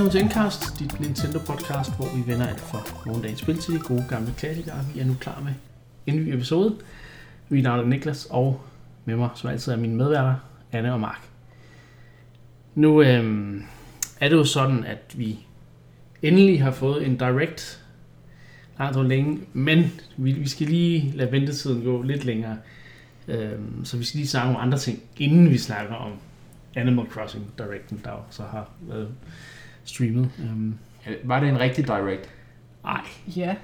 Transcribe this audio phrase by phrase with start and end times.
[0.00, 3.78] Velkommen til Endcast, dit Nintendo podcast, hvor vi vender alt for morgendagens spil til de
[3.78, 4.76] gode gamle klassikere.
[4.94, 5.52] Vi er nu klar med
[6.06, 6.76] en ny episode.
[7.48, 8.60] Vi er er Niklas, og
[9.04, 10.34] med mig, som altid er mine medværter,
[10.72, 11.28] Anne og Mark.
[12.74, 13.64] Nu øhm,
[14.20, 15.38] er det jo sådan, at vi
[16.22, 17.84] endelig har fået en direct
[18.78, 22.56] langt og længe, men vi, vi skal lige lade ventetiden gå lidt længere.
[23.28, 26.12] Øhm, så vi skal lige snakke om andre ting, inden vi snakker om
[26.74, 29.08] Animal Crossing Directen, der så har været
[29.84, 30.30] streamet.
[30.38, 30.74] Øhm,
[31.24, 32.30] Var det en rigtig direct?
[32.84, 33.00] ej,
[33.36, 33.54] Ja.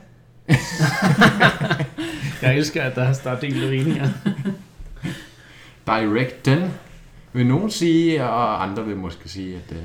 [2.43, 4.09] jeg elsker, at der, er delt meninger.
[5.87, 6.71] Directen
[7.33, 9.77] vil nogen sige, og andre vil måske sige, at uh,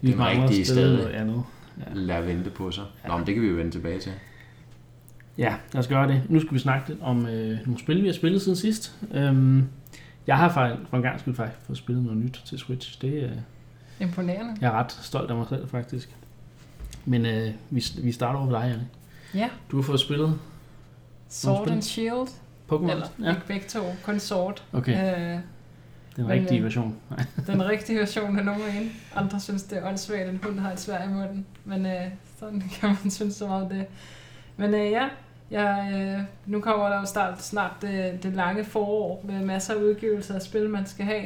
[0.00, 1.10] Vi Den rigtige sted.
[1.14, 1.42] andet.
[1.94, 2.84] lad vente på sig.
[3.08, 4.12] Nå, men det kan vi jo vende tilbage til.
[5.38, 6.22] Ja, lad os gøre det.
[6.28, 8.96] Nu skal vi snakke lidt om øh, nogle spil, vi har spillet siden sidst.
[9.14, 9.64] Øhm,
[10.26, 13.00] jeg har for, for en gang skyld faktisk fået spillet noget nyt til Switch.
[13.02, 13.30] Det, øh,
[14.00, 14.56] Imponerende.
[14.60, 16.16] jeg er ret stolt af mig selv, faktisk.
[17.04, 18.88] Men øh, vi, vi starter over dig, Janne.
[19.34, 19.50] Ja.
[19.70, 20.38] Du har fået spillet
[21.28, 21.72] Sword spil?
[21.72, 22.28] and Shield.
[22.72, 22.90] Pokémon.
[22.90, 24.62] Eller Ja, ikke begge to, kun Sword.
[24.72, 24.92] okay.
[24.92, 25.40] Øh,
[26.16, 26.96] Den men, rigtige øh, version.
[27.46, 28.92] Den rigtige version af nogen en.
[29.16, 31.46] Andre synes, det er åndssvagt, at en hund har et svær i munden.
[31.64, 32.02] Men øh,
[32.38, 33.86] sådan kan man synes så meget det.
[34.56, 35.08] Men øh, ja,
[35.50, 39.78] jeg, øh, nu kommer der jo snart, snart det, det lange forår med masser af
[39.78, 41.22] udgivelser af spil, man skal have.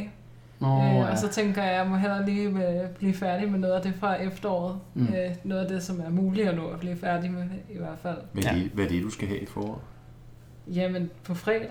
[0.62, 1.10] Nå, øh, ja.
[1.10, 3.82] Og så tænker jeg, at jeg må hellere lige øh, blive færdig med noget af
[3.82, 4.78] det fra efteråret.
[4.94, 5.02] Mm.
[5.06, 7.98] Øh, noget af det, som er muligt at nå at blive færdig med i hvert
[8.02, 8.18] fald.
[8.32, 8.54] Hvad, Ja.
[8.54, 8.58] ja.
[8.62, 9.80] det, hvad er det, du skal have i foråret?
[10.66, 11.70] Jamen, på fredag,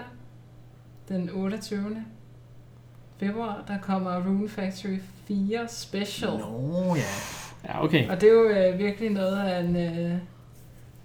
[1.09, 1.95] den 28.
[3.17, 4.97] februar, der kommer Rune Factory
[5.27, 6.31] 4 Special.
[6.31, 7.01] Nå, ja.
[7.67, 8.09] Ja, okay.
[8.09, 10.17] Og det er jo øh, virkelig noget af en øh,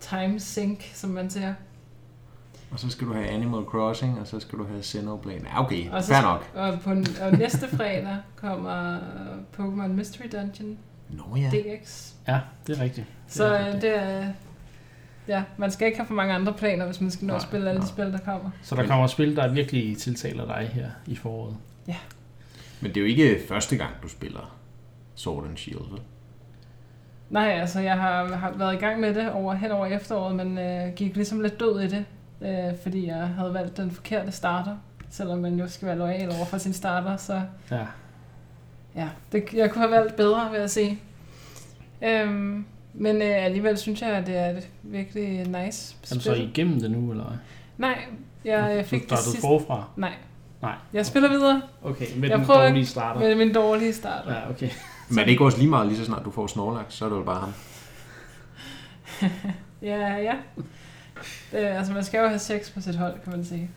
[0.01, 1.55] time sink, som man siger.
[2.71, 5.41] Og så skal du have Animal Crossing, og så skal du have Xenoblade.
[5.45, 5.91] Ja, okay.
[5.91, 6.51] Og så- Fair nok.
[6.55, 6.91] Og, på,
[7.25, 8.99] og næste fredag kommer
[9.59, 10.79] Pokémon Mystery Dungeon
[11.09, 11.51] Nå ja.
[11.51, 12.13] DX.
[12.29, 13.07] Ja, det er rigtigt.
[13.29, 13.83] Så er øh, rigtigt.
[13.83, 14.27] det er...
[15.29, 17.49] Ja, man skal ikke have for mange andre planer, hvis man skal nå at Nej,
[17.49, 17.93] spille alle de nej.
[17.93, 18.51] spil, der kommer.
[18.63, 21.57] Så der kommer spil, der virkelig tiltaler dig her i foråret.
[22.81, 24.57] Men det er jo ikke første gang, du spiller
[25.15, 26.01] Sword and Shield, vel?
[27.31, 30.59] Nej, altså jeg har, har været i gang med det over hen over efteråret, men
[30.59, 32.05] øh, gik ligesom lidt død i det,
[32.41, 34.77] øh, fordi jeg havde valgt den forkerte starter.
[35.11, 37.87] Selvom man jo skal være lojal over for sin starter, så Ja.
[38.97, 41.01] ja, det, jeg kunne have valgt bedre, vil jeg sige.
[42.05, 42.65] Øhm,
[42.95, 45.57] men øh, alligevel synes jeg, at det er et virkelig nice
[46.03, 46.17] Er spil.
[46.19, 47.37] du så igennem det nu, eller hvad?
[47.79, 47.99] Nej,
[48.45, 49.41] jeg øh, Så fik det startede sidste...
[49.41, 49.85] forfra?
[49.97, 50.13] Nej.
[50.63, 50.75] Nej.
[50.93, 53.21] Jeg spiller videre Okay, med Jeg den prøver dårlige starter.
[53.21, 54.25] med min dårlige start.
[54.29, 54.71] Ja, okay.
[55.11, 57.09] Men er det ikke også lige meget, lige så snart du får Snorlax, så er
[57.09, 57.53] det jo bare ham.
[59.83, 60.35] Ja, ja.
[61.53, 63.71] Det, altså, man skal jo have sex på sit hold, kan man sige.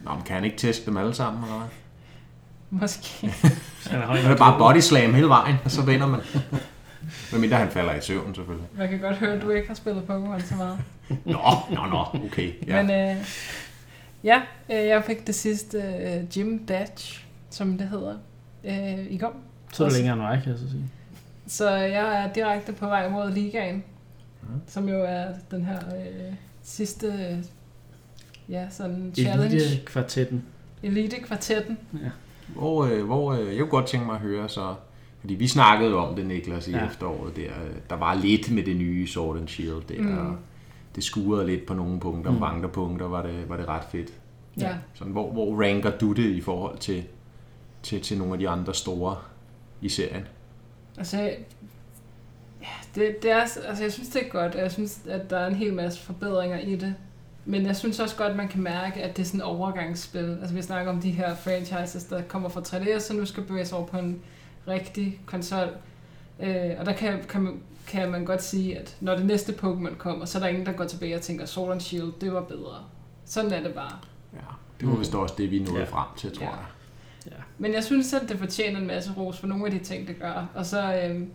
[0.00, 1.68] Nå, men kan han ikke teste dem alle sammen, eller hvad?
[2.70, 3.26] Måske.
[3.90, 6.20] Er Så er det bare body slam hele vejen, og så vinder man.
[7.32, 8.68] Medmindre han falder i søvn, selvfølgelig.
[8.78, 10.78] Man kan godt høre, at du ikke har spillet Pokémon så meget.
[11.24, 11.40] Nå,
[11.70, 12.52] nå, nå, okay.
[12.66, 12.82] Ja.
[12.82, 13.16] Men øh,
[14.24, 18.14] ja, øh, jeg fik det sidste øh, Gym Badge, som det hedder,
[18.64, 19.36] øh, i går.
[19.72, 20.84] Så er det længere end mig, kan jeg så sige.
[21.46, 23.84] Så jeg er direkte på vej mod Ligaen,
[24.42, 24.60] Mhm.
[24.66, 27.42] som jo er den her øh, sidste
[28.48, 29.44] ja, sådan challenge.
[29.54, 30.44] Elite, Elite-kvartetten.
[30.82, 31.78] Elite kvartetten.
[32.48, 34.74] Hvor, øh, hvor øh, jeg kunne godt tænke mig at høre så,
[35.20, 36.78] fordi vi snakkede jo om det, Niklas, i Ja.
[36.78, 36.86] ja.
[36.86, 37.50] efteråret der.
[37.90, 40.18] Der var lidt med det nye Sword and Shield der, Mm.
[40.18, 40.36] og
[40.94, 42.38] det skurede lidt på nogle punkter, Mm.
[42.38, 44.12] på andre punkter var det, var det ret fedt.
[44.60, 44.74] Ja.
[44.94, 47.04] Sådan, hvor, hvor ranker du det i forhold til,
[47.82, 49.16] til, til nogle af de andre store
[49.80, 50.24] i serien?
[50.98, 51.30] Altså, ja,
[52.94, 55.46] det, det er, altså jeg synes, det er godt, og jeg synes, at der er
[55.46, 56.94] en hel masse forbedringer i det.
[57.44, 60.38] Men jeg synes også godt, man kan mærke, at det er sådan et overgangsspil.
[60.40, 63.66] Altså vi snakker om de her franchises, der kommer fra 3DS, og nu skal bevæge
[63.66, 64.20] sig over på en
[64.68, 65.68] rigtig konsol.
[66.40, 69.96] Øh, og der kan, kan, man, kan man godt sige, at når det næste Pokémon
[69.96, 72.42] kommer, så er der ingen, der går tilbage og tænker, Sword and Shield, det var
[72.42, 72.84] bedre.
[73.24, 73.98] Sådan er det bare.
[74.32, 74.38] Ja,
[74.80, 75.80] det var vist også det, vi nåede Ja.
[75.80, 75.84] ja.
[75.90, 76.50] frem til, tror Ja.
[76.50, 77.36] jeg.
[77.58, 80.18] Men jeg synes, at det fortjener en masse ros for nogle af de ting, det
[80.20, 80.46] gør.
[80.54, 81.30] Og så, øhm,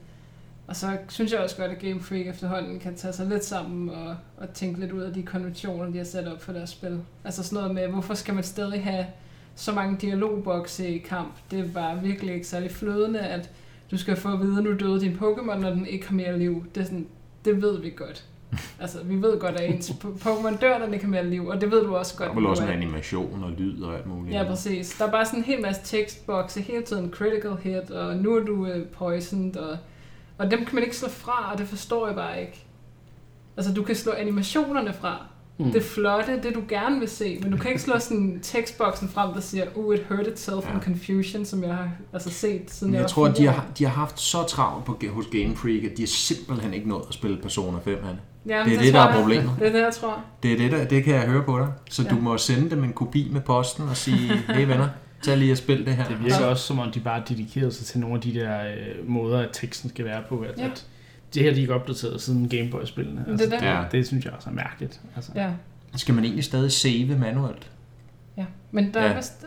[0.70, 3.90] og så synes jeg også godt, at Game Freak efterhånden kan tage sig lidt sammen
[3.90, 7.00] og, og tænke lidt ud af de konventioner, de har sat op for deres spil.
[7.26, 9.06] Altså sådan noget med, hvorfor skal man stadig have
[9.56, 11.34] så mange dialogbokse i kamp?
[11.52, 13.50] Det er bare virkelig ikke særlig flødende, at
[13.92, 16.40] du skal få at vide, at nu døde din Pokémon, når den ikke har mere
[16.40, 16.66] liv.
[16.76, 17.08] Det, er sådan,
[17.46, 18.26] det ved vi godt.
[18.82, 21.62] Altså, vi ved godt, at ens Pokémon dør, når den ikke har mere liv, og
[21.62, 22.28] det ved du også godt.
[22.28, 24.36] Der var vel også en er- animation og lyd og alt muligt.
[24.36, 24.96] Ja, præcis.
[25.00, 27.12] Der er bare sådan en hel masse tekstbokse hele tiden.
[27.12, 29.78] Critical hit, og nu er du uh, poisoned, og,
[30.40, 32.66] og dem kan man ikke slå fra, og det forstår jeg bare ikke.
[33.58, 35.18] Altså, du kan slå animationerne fra,
[35.58, 35.72] mm.
[35.72, 39.34] det flotte, det du gerne vil se, men du kan ikke slå sådan tekstboksen frem,
[39.34, 40.74] der siger, oh, it hurt itself ja.
[40.74, 43.66] in confusion, som jeg har altså set siden Men jeg, jeg tror, at de har,
[43.78, 47.04] de har haft så travlt på, hos Game Freak, at de har simpelthen ikke nået
[47.08, 48.10] at spille Persona 5, han.
[48.10, 48.20] år.
[48.46, 49.52] Jamen, det er det, tror der er problemet.
[49.60, 50.24] Det er det, jeg tror.
[50.44, 51.68] Det er det, der, det kan jeg høre på dig.
[51.90, 52.10] Så Ja.
[52.10, 54.88] du må sende dem en kopi med posten og sige, hey venner,
[55.22, 56.08] tag lige og spil det her.
[56.08, 59.10] Det virker også, som om de bare dedikerede sig til nogle af de der øh,
[59.10, 60.40] måder, at teksten skal være på.
[60.40, 60.64] At, Ja.
[60.64, 60.70] ja.
[60.72, 60.86] at
[61.34, 63.24] det her, de er ikke opdateret siden Gameboy-spillene.
[63.28, 63.66] Men det er det.
[63.66, 63.84] Ja.
[63.92, 65.02] det synes jeg også er mærkeligt.
[65.16, 65.32] Altså.
[65.36, 65.52] Ja,
[65.96, 67.72] Skal man egentlig stadig save manuelt?
[68.38, 68.46] ja.
[68.72, 69.12] Men der Ja.
[69.12, 69.46] er vist.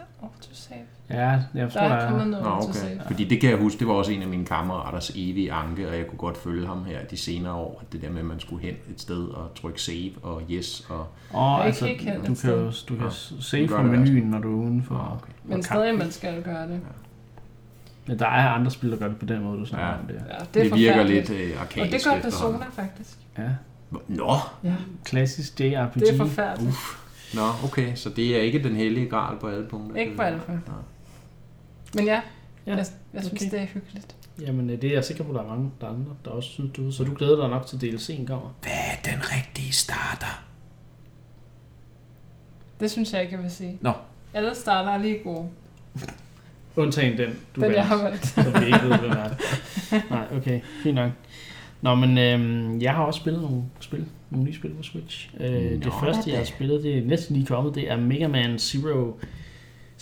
[1.10, 2.30] Ja, jeg Der tror, er der kommet er...
[2.30, 3.06] noget Nå, okay.
[3.06, 5.96] Fordi det kan jeg huske, det var også en af mine kammeraters evige anke, og
[5.96, 8.40] jeg kunne godt følge ham her de senere år, at det der med, at man
[8.40, 11.06] skulle hen et sted og trykke save og yes og...
[11.34, 12.72] Åh, Jeg altså, ikke helt du kan sted.
[12.88, 13.10] du kan Nå,
[13.40, 14.94] save fra menuen, når du er uden for...
[14.94, 15.32] Ah, okay.
[15.44, 16.80] Men stadig, man skal gøre det.
[18.06, 19.94] Men der er andre spil, der gør det på den måde, du snakker Ja.
[20.00, 20.14] om det.
[20.14, 22.20] Ja, det, Det, er det virker lidt øh, Og arkadisk det gør.
[22.22, 23.18] Persona faktisk.
[23.38, 23.42] Ja,
[24.08, 24.34] Nå,
[24.64, 24.74] Ja,
[25.04, 26.00] klassisk JRPG.
[26.00, 26.74] det er forfærdeligt.
[27.34, 30.00] Nå, okay, så det er ikke den hellige gral på alle punkter.
[30.00, 30.72] Ikke på alle punkter.
[31.94, 32.20] Men ja,
[32.66, 33.50] Ja, jeg, jeg synes, okay.
[33.50, 34.16] det er hyggeligt.
[34.40, 36.30] Jamen, øh, det er jeg sikker på, at der er mange der, er andre, der
[36.30, 36.90] også synes, du.
[36.92, 38.54] Så du glæder dig nok til DLC'en kommer?
[38.62, 40.44] Hvad er den rigtige starter?
[42.80, 43.78] Det synes jeg ikke, jeg vil sige.
[43.80, 43.92] Nå.
[44.34, 45.48] Alle starter er lige gode.
[46.76, 48.26] Undtagen den, du Den, jeg valgte, har valgt.
[48.26, 49.30] som vi ikke ved, hvem er.
[50.10, 51.10] Nej, okay, fint nok.
[51.80, 55.30] Nå, men øhm, jeg har også spillet nogle spil, nogle nye spil på Switch.
[55.40, 58.28] Øh, det Nå, første, jeg har spillet, det er næsten lige kommet, det er Mega
[58.28, 59.18] Man Zero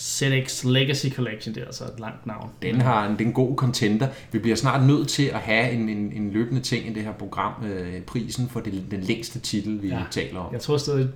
[0.00, 1.54] ZX Legacy Collection.
[1.54, 2.50] Det er altså et langt navn.
[2.62, 4.08] Den har en, det er en god contender.
[4.32, 7.12] Vi bliver snart nødt til at have en, en, en løbende ting i det her
[7.12, 7.64] program.
[7.64, 9.98] Øh, prisen for det, den længste titel, vi Ja.
[9.98, 10.02] ja.
[10.10, 10.52] taler om.
[10.52, 11.08] Jeg tror stadig,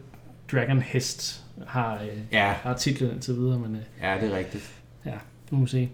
[0.53, 4.73] Dragon Hest har, øh, Ja, har titlen indtil videre, men øh, ja, det er rigtigt.
[5.51, 5.89] nu må vi se.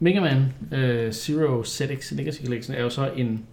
[0.00, 3.44] Mega Man øh, Zero ZX Legacy Collection er jo så en,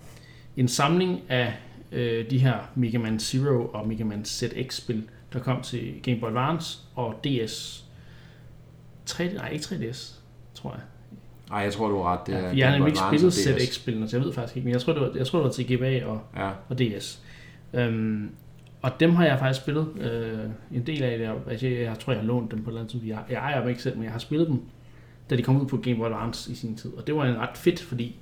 [0.58, 1.54] en samling af
[1.92, 5.04] øh, de her Mega Man Zero og Mega Man ZX-spil,
[5.34, 7.86] der kom til Game Boy Advance og DS.
[9.06, 10.14] 3, nej, ikke 3DS,
[10.54, 10.82] tror jeg.
[11.52, 12.28] Ej, jeg tror, du har ret.
[12.28, 13.34] Det Ja, er for jeg har nemlig ikke spillet.
[13.34, 15.52] ZX-spillene, så jeg ved faktisk ikke, men jeg tror, det var, jeg tror, det var
[15.52, 17.22] til GBA og, Ja, og DS.
[17.74, 18.30] Øhm,
[18.82, 20.40] og dem har jeg faktisk spillet øh,
[20.72, 21.32] en del af det.
[21.52, 23.10] Altså, jeg, jeg tror, jeg har lånt dem på et eller andet tidspunkt.
[23.10, 24.62] Jeg, jeg ejer dem ikke selv, men jeg har spillet dem,
[25.30, 26.94] da de kom ud på Game Boy Advance i sin tid.
[26.94, 28.16] Og det var en ret fedt, fordi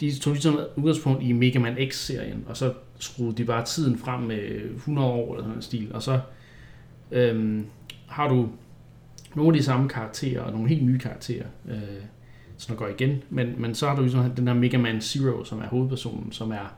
[0.00, 4.20] de tog ligesom udgangspunkt i Mega Man X-serien, og så skruede de bare tiden frem
[4.20, 5.94] med 100 år eller sådan en stil.
[5.94, 6.20] Og så
[7.10, 7.66] øhm,
[8.06, 8.48] har du
[9.34, 11.78] nogle af de samme karakterer, og nogle helt nye karakterer, øh,
[12.56, 13.22] som går igen.
[13.30, 16.50] Men, men så har du ligesom den der Mega Man Zero, som er hovedpersonen, som
[16.50, 16.74] er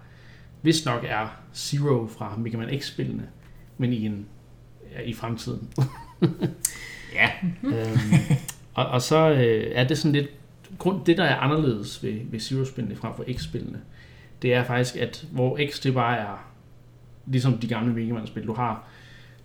[0.63, 3.29] hvis nok er Zero fra Mega Man X-spillene,
[3.79, 4.27] men i en
[4.93, 5.69] ja, i fremtiden.
[7.15, 7.31] ja.
[7.77, 8.39] øhm,
[8.75, 10.29] og, og så øh, er det sådan lidt
[10.79, 13.81] grund, det der er anderledes ved, ved Zero-spillene frem for X-spillene,
[14.43, 16.51] det er faktisk, at hvor X det bare er
[17.27, 18.89] ligesom de gamle Mega Man-spil, du har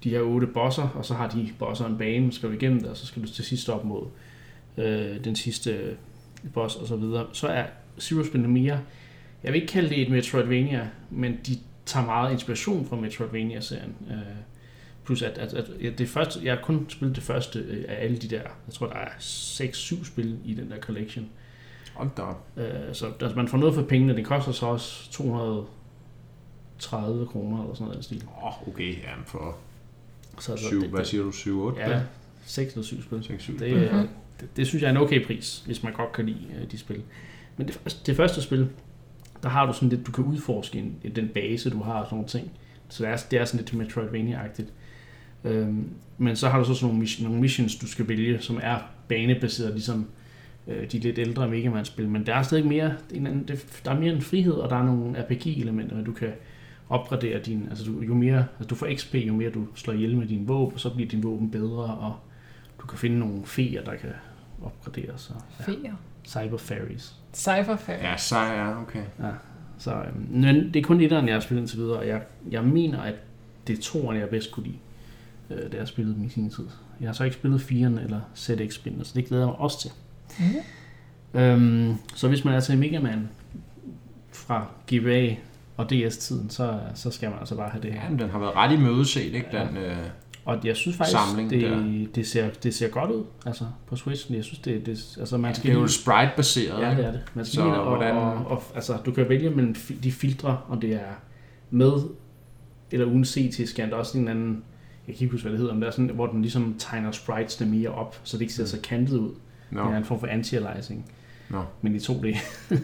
[0.03, 2.89] de her otte bosser, og så har de bosser en bane, skal du igennem det,
[2.89, 4.07] og så skal du til sidst op mod
[4.77, 5.97] øh, den sidste
[6.53, 7.25] boss og så videre.
[7.33, 7.65] Så er
[7.99, 8.79] Zero-spillene mere,
[9.43, 13.95] jeg vil ikke kalde det et Metroidvania, men de tager meget inspiration fra Metroidvania-serien.
[14.09, 14.17] Øh,
[15.05, 18.17] plus at, at, at, det første, jeg har kun spillet det første øh, af alle
[18.17, 21.29] de der, jeg tror der er 6-7 spil i den der collection.
[21.93, 22.23] Hold da.
[22.61, 27.73] Øh, så altså, man får noget for pengene, det koster så også 230 kroner eller
[27.73, 28.23] sådan noget stil.
[28.27, 29.57] Åh, oh, okay, ja, for
[30.39, 31.81] Så, altså, syv, det, hvad siger du, 7, 8?
[31.81, 32.01] Ja,
[32.45, 33.23] 6 eller 7 spil.
[33.23, 33.59] 6, 7.
[33.59, 33.93] Det, øh,
[34.39, 36.77] det, det synes jeg er en okay pris, hvis man godt kan lide øh, de
[36.77, 37.01] spil.
[37.57, 38.69] Men det, første- det første spil,
[39.43, 42.15] der har du sådan lidt, du kan udforske en, den base, du har og sådan
[42.15, 42.51] nogle ting.
[42.89, 44.71] Så det er, det er sådan lidt Metroidvania-agtigt.
[45.45, 48.77] Øhm, men så har du så sådan nogle, nogle missions, du skal vælge, som er
[49.07, 50.05] banebaseret, ligesom
[50.67, 52.09] øh, de lidt ældre Mega Man-spil.
[52.09, 53.47] Men der er stadig mere, en, anden-
[53.85, 56.29] der er mere en frihed, og der er nogle RPG-elementer, du kan
[56.89, 60.17] opgradere din, altså du, jo mere, altså du får XP, jo mere du slår ihjel
[60.17, 62.15] med din våben, så bliver din våben bedre, og
[62.81, 64.09] du kan finde nogle feer, der kan
[64.63, 65.29] opgraderes.
[65.35, 65.93] Og, ja, Feer.
[66.27, 67.15] cyber fairies.
[67.33, 67.95] Cypher Fair.
[67.97, 69.03] Ja, så er okay.
[69.77, 72.21] Så, øhm, men det er kun etteren, jeg har spillet indtil videre, og jeg,
[72.51, 73.15] jeg mener, at
[73.67, 74.77] det er toeren, jeg bedst kunne lide,
[75.49, 76.65] øh, da jeg spillede dem i sin tid.
[77.01, 79.91] Jeg har så ikke spillet 4'eren eller ZX-spillene, så det glæder jeg mig også til.
[80.39, 81.39] Mm.
[81.39, 83.29] Øhm, så hvis man er til Mega Man
[84.31, 85.35] fra GBA
[85.77, 88.03] og DS-tiden, så, så skal man altså bare have det her.
[88.03, 89.47] Ja, men den har været ret i mødeset, ikke?
[89.53, 89.65] Ja.
[89.67, 89.97] Den, øh,
[90.45, 91.77] Og jeg synes faktisk, Samling der.
[91.77, 94.33] det, det, ser, det ser godt ud altså, på Switch.
[94.33, 97.21] Jeg synes, det, det altså, man det skal er jo sprite-baseret, Ja, det er det.
[97.33, 100.11] Man skal Så lige ind og, hvordan- og, og, altså, du kan vælge mellem de
[100.11, 101.13] filtre, om det er
[101.71, 101.91] med
[102.91, 103.81] eller uden CT-scan.
[103.89, 104.63] Der er også en anden,
[105.07, 107.11] jeg kan ikke huske, hvad det hedder, men der er sådan, hvor den ligesom tegner
[107.11, 109.31] spritesne mere op, så det ikke ser så kantet ud.
[109.71, 109.83] Nå.
[109.83, 111.11] Det er en form for anti-aliasing.
[111.49, 111.63] Nå.
[111.81, 112.37] men i 2D.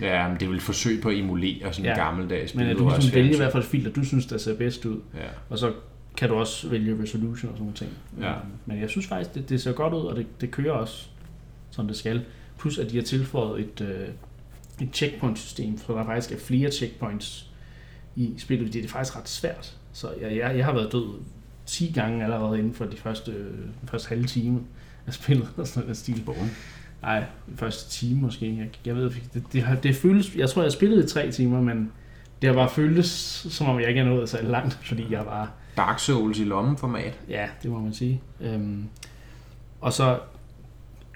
[0.00, 2.62] Ja, men det er vel et forsøg på at emulere sådan en Ja, gammeldags Men
[2.62, 4.56] at billede du og ligesom vælger i hvert fald et filter, du synes, der ser
[4.56, 5.00] bedst ud.
[5.14, 5.20] Ja.
[5.48, 5.72] Og så
[6.16, 7.90] kan du også vælge resolution og sådan nogle ting.
[8.20, 8.32] Ja.
[8.66, 11.08] Men jeg synes faktisk, det, det ser godt ud, og det, det kører også,
[11.70, 12.24] som det skal.
[12.58, 14.08] Plus, at de har tilføjet et, øh,
[14.80, 17.50] et checkpoint-system, for der faktisk er flere checkpoints
[18.16, 19.76] i spillet, fordi det er faktisk ret svært.
[19.92, 21.20] Så jeg, jeg, jeg har været død
[21.66, 24.60] 10 gange allerede inden for de første, øh, første halve time
[25.06, 26.22] af spillet, og sådan noget stil.
[26.26, 26.50] Boom.
[27.02, 27.24] Nej,
[27.56, 28.56] første time måske.
[28.58, 29.28] Jeg, jeg ved ikke.
[29.34, 30.36] Det, det, har, det føles...
[30.36, 31.92] Jeg tror, jeg spillede i tre timer, men
[32.42, 33.08] det har bare føltes,
[33.50, 35.48] som om jeg ikke er nået så langt, fordi jeg bare...
[35.76, 37.18] Dark Souls i lommeformat.
[37.28, 38.20] Ja, det må man sige.
[38.40, 38.84] Øhm,
[39.80, 40.18] og så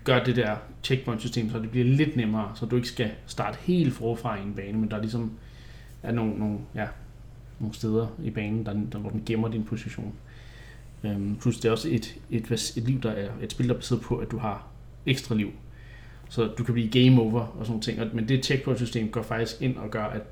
[0.05, 3.95] gør det der checkpoint-system, så det bliver lidt nemmere, så du ikke skal starte helt
[3.95, 5.33] forfra i en bane, men der er ligesom
[6.03, 6.87] er nogle, nogle, ja,
[7.59, 10.15] nogle steder i banen, der, der, hvor den gemmer din position.
[11.05, 13.79] Øhm, plus det er også et, et, et, liv, der er et spil, der er
[13.79, 14.67] baseret på, at du har
[15.07, 15.51] ekstra liv.
[16.29, 18.17] Så du kan blive game over og sådan nogle ting.
[18.17, 20.23] Men det checkpoint-system går faktisk ind og gør, at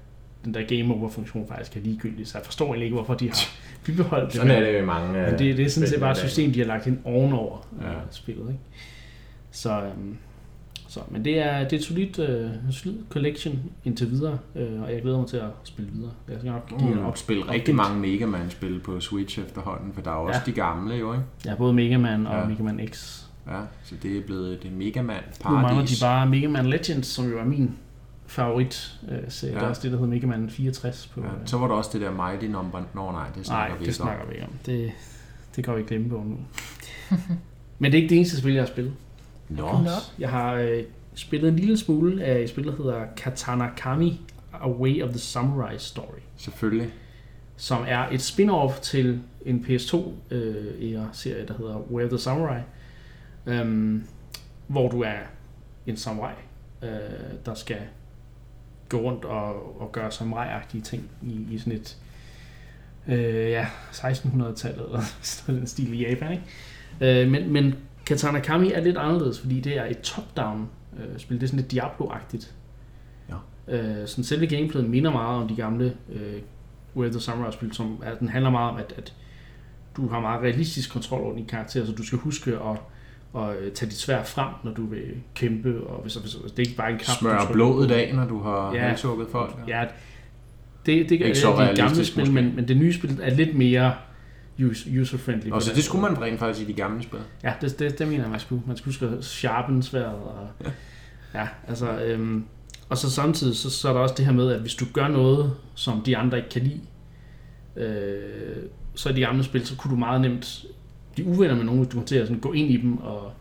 [0.44, 2.26] den der game over-funktion faktisk er ligegyldig.
[2.26, 3.37] Så jeg forstår egentlig ikke, hvorfor de har
[3.85, 4.35] bibeholdt det.
[4.35, 6.58] Sådan er det jo mange Men det, det er sådan set bare et system, de
[6.58, 7.92] har lagt ind ovenover ja.
[8.11, 8.49] spillet.
[8.49, 8.61] Ikke?
[9.50, 10.16] Så, øhm,
[10.97, 14.93] så, men det er, det er et solidt, øh, solid collection indtil videre, øh, og
[14.93, 16.11] jeg glæder mig til at spille videre.
[16.29, 17.17] Jeg skal nok give Mm, en op.
[17.19, 20.50] spille rigtig mange Mega Man-spil på Switch efterhånden, for der er jo også Ja.
[20.50, 21.25] de gamle jo, ikke?
[21.47, 22.47] Har både Mega Man og Ja.
[22.49, 23.23] Mega Man X.
[23.47, 26.00] Ja, så det er blevet et Mega Man Nu mangler de paradis.
[26.03, 27.71] bare Mega Man Legends, som jo er min
[28.26, 28.99] favorit.
[29.11, 29.53] Øh, så ja.
[29.53, 29.65] Der Ja.
[29.65, 31.21] er også det, der hedder Mega Man 64 på.
[31.21, 32.83] Ja, øh, så var der også det der Mighty Number...
[32.95, 34.07] Nå nej, det snakker Nej, vi det ikke om.
[34.09, 34.53] snakker vi ikke om.
[34.67, 34.93] Det,
[35.57, 36.37] det kan vi glemme på nu.
[37.79, 38.93] Men det er ikke det eneste spil, jeg har spillet.
[39.49, 39.79] Nå.
[40.19, 40.83] Jeg har øh,
[41.15, 44.21] spillet en lille smule af et spil, der hedder Katana Kami
[44.53, 46.93] A Way of the Samurai Story, selvfølgelig.
[47.57, 52.61] som er et spin-off til en PS2-serie, der hedder Way of the Samurai,
[53.47, 54.05] øhm,
[54.67, 55.19] hvor du er
[55.87, 56.35] en samurai,
[56.83, 56.88] øh,
[57.47, 57.79] der skal
[58.88, 61.97] gå rundt og, og gøre samurai-agtige ting i, i sådan et
[63.09, 66.33] øh, ja, 1600-tallet eller sådan en stil i Japan.
[66.33, 67.23] Ikke?
[67.23, 67.75] Øh, men, men
[68.06, 71.36] Katana Kami er lidt anderledes, fordi det er et top-down øh, spil.
[71.36, 72.50] Det er sådan lidt Diablo-agtigt.
[73.28, 73.34] Ja.
[73.76, 76.40] Øh, sådan selve gameplayet minder meget om de gamle øh,
[76.96, 79.12] Way of the Samurai-spil, som er, den handler meget om, at, at
[79.96, 82.78] du har meget realistisk kontrol over din karakter, så du skal huske at,
[83.42, 85.02] at øh, tage dit svær frem, når du vil
[85.34, 87.90] kæmpe, og hvis, hvis, hvis det er ikke bare en kamp, du Smør trykker blodet
[87.90, 88.82] af, når du har Ja.
[88.82, 88.88] ja.
[88.88, 89.56] halshugget folk.
[89.68, 89.84] Ja,
[90.86, 92.34] det, det gør Ikke så de gamle spil, måske.
[92.34, 93.94] men, men det nye spil er lidt mere
[94.60, 95.50] user-friendly.
[95.50, 97.18] Og så det skulle man rent faktisk i de gamle spil.
[97.42, 98.62] Ja, det, det, det mener jeg, man skulle.
[98.66, 100.14] Man skulle at sharpen sværet.
[100.14, 100.48] Og,
[101.34, 102.44] ja, altså, øhm,
[102.88, 105.08] og så samtidig, så, så er der også det her med, at hvis du gør
[105.08, 106.80] noget, som de andre ikke kan lide,
[107.76, 108.56] øh,
[108.94, 110.64] så i de gamle spil, så kunne du meget nemt
[111.14, 113.32] blive uvenner med nogen, hvis du kommer til at sådan, gå ind i dem og...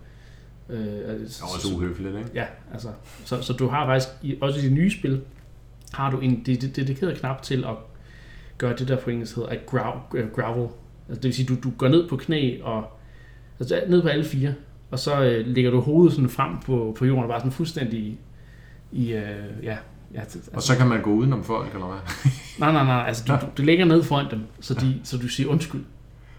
[0.70, 2.30] Øh, Det er også uhøfligt, ikke?
[2.34, 2.88] Ja, altså,
[3.26, 5.22] så, så du har faktisk, også i de nye spil,
[5.94, 7.76] har du en ded- dedikeret knap til at
[8.58, 10.70] gøre det der på engelsk hedder at grow, øh, grovel.
[11.10, 12.84] Altså, det vil sige, du, du går ned på knæ og
[13.60, 14.54] altså, ned på alle fire,
[14.92, 18.18] og så øh, lægger du hovedet sådan frem på, på jorden, og bare sådan fuldstændig
[18.92, 19.22] i, øh,
[19.64, 19.78] ja,
[20.14, 21.98] ja, altså, Og så kan man gå udenom folk, eller hvad?
[22.60, 25.28] nej, nej, nej, altså du, du, du lægger ned foran dem, så, de, så du
[25.28, 25.82] siger undskyld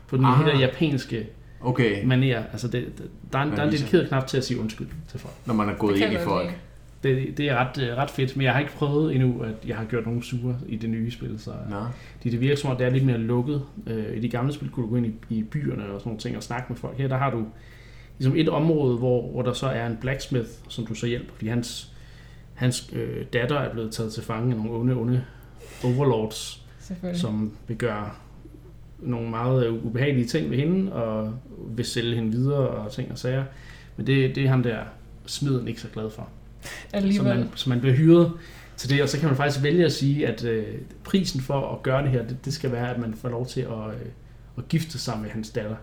[0.09, 0.45] på den Ah.
[0.45, 1.27] her japanske
[1.61, 2.37] Okay, manér.
[2.53, 5.21] Altså, det, der, er en, der er en dedikeret knap til at sige undskyld til
[5.21, 5.35] folk.
[5.47, 6.51] når man er gået ind i folk.
[7.07, 9.77] Det, det er ret, øh, ret fedt, men jeg har ikke prøvet endnu, at jeg
[9.77, 11.77] har gjort nogen sure i det nye spil, så Nå.
[12.25, 13.63] de, det virker som om, det er lidt mere lukket.
[13.87, 16.21] Øh, I de gamle spil kunne du gå ind i, i byerne og sådan nogle
[16.21, 16.99] ting og snakke med folk.
[16.99, 17.47] Her der har du
[18.19, 21.49] ligesom et område, hvor, hvor der så er en blacksmith, som du så hjælper, fordi
[21.49, 21.93] hans,
[22.55, 25.25] hans øh, datter er blevet taget til fange af nogle onde, onde
[25.85, 26.67] overlords,
[27.15, 28.11] som vil gøre
[28.99, 31.35] nogle meget øh, ubehagelige ting ved hende, og
[31.69, 33.45] vil sælge hende videre og ting og sager.
[33.97, 34.79] Men det, det er ham der
[35.27, 36.29] smeden ikke så glad for.
[36.67, 37.39] Så Alligevel.
[37.39, 38.33] man, så man bliver hyret
[38.77, 40.65] til det, og så kan man faktisk vælge at sige, at øh,
[41.05, 43.61] prisen for at gøre det her, det, det skal være, at man får lov til
[43.61, 44.07] at, øh,
[44.59, 45.77] at gifte sig med hans datter.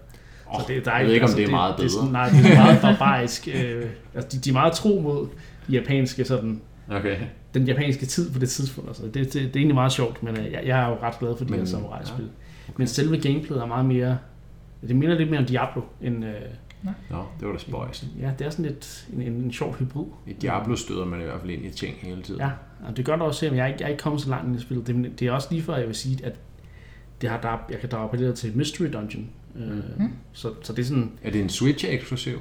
[0.47, 1.89] Oh, så det, der er jeg ved ikke, om altså, det er meget Det er
[1.89, 2.11] sådan, bedre.
[2.13, 3.47] nej, det er meget barbarisk.
[3.55, 3.85] Øh,
[4.15, 5.27] altså, de, de er meget tro mod
[5.67, 6.61] de japanske, sådan,
[6.91, 7.17] Okay.
[7.53, 8.89] den japanske tid på det tidspunkt.
[8.89, 9.03] Altså.
[9.03, 11.37] Det, det, det, er egentlig meget sjovt, men øh, jeg, jeg er jo ret glad
[11.37, 12.25] for de Men, her samurai-spil.
[12.67, 14.17] ja, Men selve gameplayet er meget mere...
[14.87, 16.25] Det minder lidt mere om Diablo, end...
[16.25, 16.31] Øh,
[17.09, 18.05] Nå, det var da spøjs.
[18.19, 20.05] ja, det er sådan lidt en, en, en sjov hybrid.
[20.27, 22.41] I Diablo støder man i hvert fald ind i ting hele tiden.
[22.41, 22.49] Ja,
[22.87, 24.49] og det gør det også, selvom jeg er ikke, jeg er ikke kommet så langt
[24.49, 24.77] i det spil.
[24.87, 26.35] Det, det er også lige før, jeg vil sige, at
[27.21, 29.29] det har der, jeg kan drage på det der til Mystery Dungeon.
[29.55, 29.67] Øh,
[29.99, 30.09] Mhm.
[30.33, 32.39] så, så det er sådan, Er det en Switch-eksklusiv?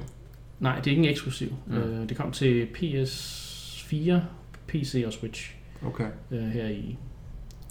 [0.59, 1.49] nej, det er ikke en eksklusiv.
[1.67, 1.73] Mm.
[1.73, 4.19] Øh, det kom til PS4,
[4.67, 6.07] PC og Switch Okay.
[6.31, 6.97] øh, her i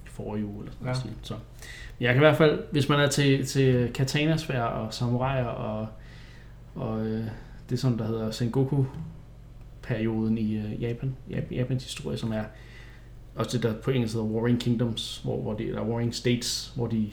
[0.07, 0.61] forrige uge.
[0.61, 0.93] Eller sådan Ja.
[1.11, 1.19] noget.
[1.23, 1.35] Så
[2.01, 5.87] jeg kan i hvert fald, hvis man er til, til katanasvær og samuraier og,
[6.75, 7.25] og øh,
[7.71, 8.85] det som der hedder Sengoku
[9.83, 12.43] perioden i øh, Japan, Jap- Japans historie, som er
[13.35, 16.87] også det der på engelsk hedder Warring Kingdoms, hvor, hvor det er Warring States, hvor
[16.87, 17.11] de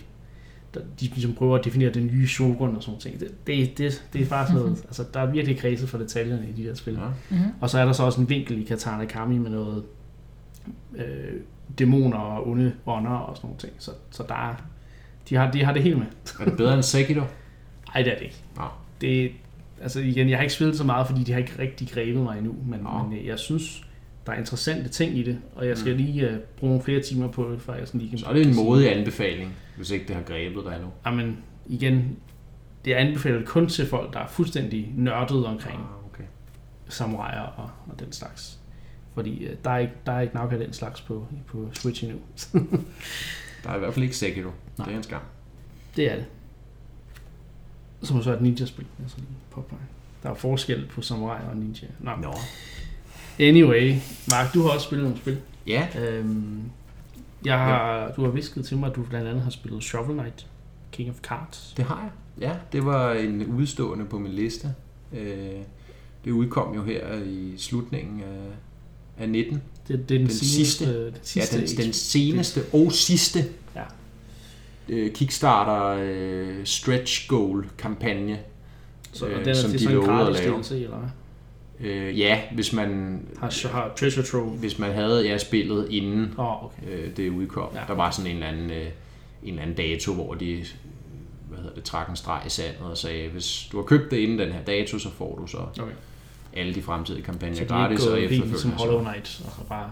[0.74, 3.20] der, de ligesom prøver at definere den nye shogun og sådan noget ting.
[3.20, 6.50] Det, det, det, det er bare sådan noget, altså der er virkelig kredset for detaljerne
[6.50, 6.94] i de der spil.
[6.94, 7.08] Ja.
[7.30, 7.52] Mm-hmm.
[7.62, 9.84] Og så er der så også en vinkel i Katana Kami med noget
[10.96, 11.42] øh,
[11.80, 13.74] dæmoner og onde ånder og sådan nogle ting.
[13.78, 14.56] Så, så der er,
[15.30, 16.06] de har, de har det helt med.
[16.40, 17.24] Er det bedre end Sekiro?
[17.94, 18.44] Nej, det er det ikke.
[18.56, 18.64] Nå.
[19.02, 19.32] Det,
[19.82, 22.38] altså igen, jeg har ikke spillet så meget, fordi de har ikke rigtig grebet mig
[22.38, 23.04] endnu, men, Nå.
[23.10, 23.86] men øh, jeg synes,
[24.26, 25.98] der er interessante ting i det, og jeg skal Mm.
[25.98, 28.20] lige uh, bruge nogle flere timer på det, før jeg sådan lige kan...
[28.20, 30.90] Så er det en modig anbefaling, hvis ikke det har grebet dig endnu.
[31.06, 32.18] Jamen, igen,
[32.86, 36.24] det er anbefalet kun til folk, der er fuldstændig nørdet omkring Ah, okay.
[36.88, 38.60] samuraier og, og den slags.
[39.14, 42.04] Fordi uh, der, er ikke, der er ikke nok af den slags på, på Switch
[42.04, 42.20] endnu.
[43.64, 44.50] Der er i hvert fald ikke Sekiro.
[44.78, 44.86] Nej.
[44.86, 45.22] Det er en skam.
[45.96, 46.26] Det er det.
[48.04, 48.86] Som så er et ninja-spil.
[49.04, 49.82] Altså lige påpege.
[50.24, 51.88] Der er forskel på samurai og ninja.
[52.00, 52.12] Nå.
[52.22, 52.34] Nå.
[53.40, 53.96] Anyway,
[54.30, 55.38] Mark, du har også spillet nogle spil.
[55.68, 56.62] Ja, Øhm,
[57.46, 60.48] jeg har, Du har visket til mig, at du blandt andet har spillet Shovel Knight,
[60.92, 61.74] King of Cards.
[61.78, 62.12] det har jeg.
[62.50, 64.74] Ja, det var en udstående på min liste.
[65.14, 65.50] Øh,
[66.26, 69.54] Det udkom jo her i slutningen af, af 19.
[69.54, 71.06] Det, det er den, Den seneste, sidste.
[71.06, 73.46] Den Ja, sidste den, den seneste og sidste Ja.
[74.90, 78.40] Øh, Kickstarter øh, stretch goal kampagne.
[79.14, 80.58] så, og øh, den er, som det er de sådan en at gratis lave.
[80.58, 81.10] DLC, eller hvad?
[81.90, 84.50] Øh, ja, hvis man, Har, har Treasure Trove.
[84.50, 86.82] hvis man havde ja, spillet inden oh, okay.
[86.88, 87.70] øh, det udkom.
[87.76, 87.80] Ja.
[87.88, 88.78] Der var sådan en eller anden, øh,
[89.44, 90.66] en eller anden dato, hvor de
[91.50, 94.18] hvad hedder det, trak en streg i sandet og sagde, hvis du har købt det
[94.18, 95.92] inden den her dato, så får du så okay.
[96.54, 98.78] alle de fremtidige kampagner Så er gratis ikke og gået helt som efterfølgende.
[98.84, 99.90] Hollow så- Knight, og så bare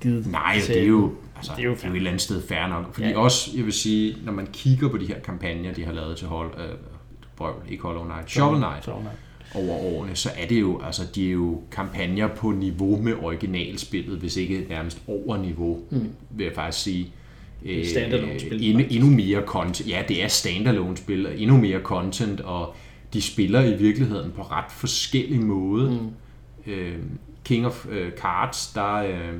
[0.00, 2.10] givet Nej, til- det er jo, altså, det er jo det er jo et eller
[2.10, 2.94] andet sted fair nok.
[2.94, 3.18] Fordi Ja.
[3.18, 6.26] også, jeg vil sige, når man kigger på de her kampagner, de har lavet til
[6.28, 6.64] hold, øh,
[7.36, 9.18] brøv, ikke Hollow Knight, Shovel Knight, Shovel Knight.
[9.54, 14.18] over årene, så er det jo, altså, de er jo kampagner på niveau med originalspillet,
[14.18, 16.08] hvis ikke nærmest over niveau, Mm.
[16.30, 17.12] vil jeg faktisk sige.
[17.66, 19.88] er standalone-spil, endnu, endnu mere content.
[19.88, 22.74] Ja, det er standalone-spil, og endnu mere content, og
[23.12, 25.90] de spiller i virkeligheden på ret forskellig måde.
[26.66, 26.72] Mm.
[26.72, 26.94] Øh,
[27.44, 29.34] King of øh, Cards, der, øh,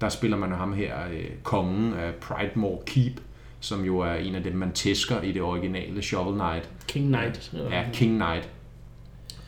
[0.00, 3.20] der spiller man ham her, øh, kongen af Pridemore Keep,
[3.60, 6.70] som jo er en af dem, man tæsker i det originale Shovel Knight.
[6.88, 7.52] King Knight.
[7.52, 7.82] Ja, hvad?
[7.92, 8.48] King Knight.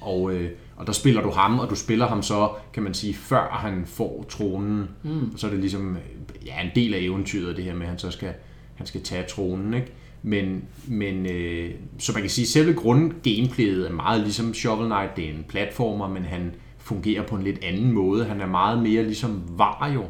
[0.00, 3.14] Og, øh, og der spiller du ham, og du spiller ham så, kan man sige,
[3.14, 4.88] før han får tronen.
[5.02, 5.30] Mm.
[5.32, 7.88] Og så er det ligesom øh, ja, en del af eventyret, det her med, at
[7.88, 8.32] han så skal,
[8.74, 9.74] han skal tage tronen.
[9.74, 9.92] Ikke?
[10.22, 15.16] Men, men øh, så man kan sige, at selve grundgameplayet er meget ligesom Shovel Knight.
[15.16, 18.24] Det er en platformer, men han fungerer på en lidt anden måde.
[18.24, 20.04] Han er meget mere ligesom Wario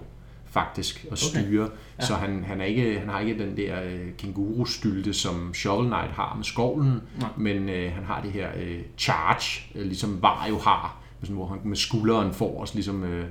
[0.52, 1.64] faktisk at styre.
[1.64, 1.74] Okay.
[2.00, 2.06] Ja.
[2.06, 6.10] Så han, han, er ikke, han har ikke den der øh, kænguru-stylte, som Shovel Knight
[6.10, 7.30] har med skovlen, Nej.
[7.36, 11.58] men øh, han har det her øh, charge, øh, ligesom Wario har, sådan, hvor han
[11.64, 13.26] med skulderen forrest ligesom øh,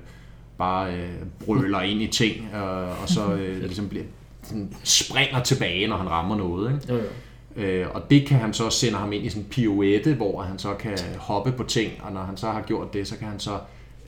[0.57, 1.09] bare øh,
[1.45, 4.05] brøler ind i ting, øh, og så øh, ligesom bliver,
[4.43, 6.73] sådan, springer tilbage, når han rammer noget.
[6.73, 6.93] Ikke?
[6.93, 7.09] Jo, jo.
[7.55, 10.59] Øh, og det kan han så sende ham ind i sådan en pirouette, hvor han
[10.59, 13.39] så kan hoppe på ting, og når han så har gjort det, så kan han
[13.39, 13.59] så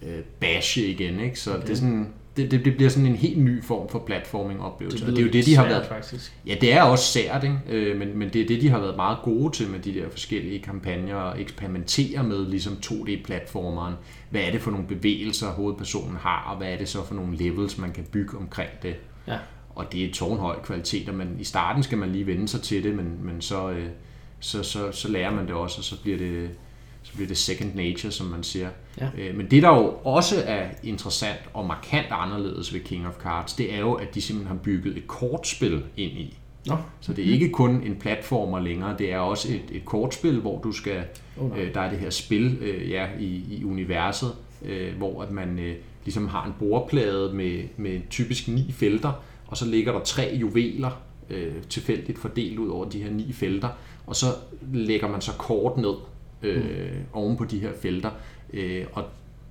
[0.01, 1.19] øh, bashe igen.
[1.19, 1.39] Ikke?
[1.39, 1.61] Så okay.
[1.61, 5.05] det, er sådan, det, det, det bliver sådan en helt ny form for platforming-oplevelse.
[5.05, 6.37] Det, det er jo det, de har svært, været faktisk.
[6.47, 7.59] Ja, det er også sært, ikke?
[7.69, 10.09] Øh, men, men det er det, de har været meget gode til med de der
[10.09, 13.93] forskellige kampagner og eksperimentere med ligesom 2D-platformeren.
[14.29, 17.37] Hvad er det for nogle bevægelser, hovedpersonen har, og hvad er det så for nogle
[17.37, 18.95] levels, man kan bygge omkring det.
[19.27, 19.37] Ja.
[19.69, 22.95] Og det er tårnhøj kvalitet, men i starten skal man lige vende sig til det,
[22.95, 23.87] men, men så, øh,
[24.39, 26.49] så, så, så lærer man det også, og så bliver det,
[27.15, 28.69] bliver det second nature, som man siger.
[29.01, 29.07] Ja.
[29.17, 33.53] Øh, Men det, der jo også er interessant og markant anderledes ved King of Cards,
[33.53, 36.37] det er jo, at de simpelthen har bygget et kortspil ind i.
[36.67, 36.75] Nå.
[37.01, 40.59] Så det er ikke kun en platformer længere, det er også et, et kortspil, hvor
[40.61, 41.03] du skal,
[41.37, 41.59] Oh, nej.
[41.59, 45.59] øh, der er det her spil øh, ja, i, i universet, øh, hvor at man
[45.59, 49.11] øh, ligesom har en bordplade med, med typisk ni felter,
[49.47, 50.91] og så ligger der tre juveler
[51.29, 53.69] øh, tilfældigt fordelt ud over de her ni felter,
[54.07, 54.25] og så
[54.73, 55.93] lægger man så kort ned
[56.43, 57.03] øh, mm.
[57.13, 58.11] oven på de her felter,
[58.53, 59.03] øh, og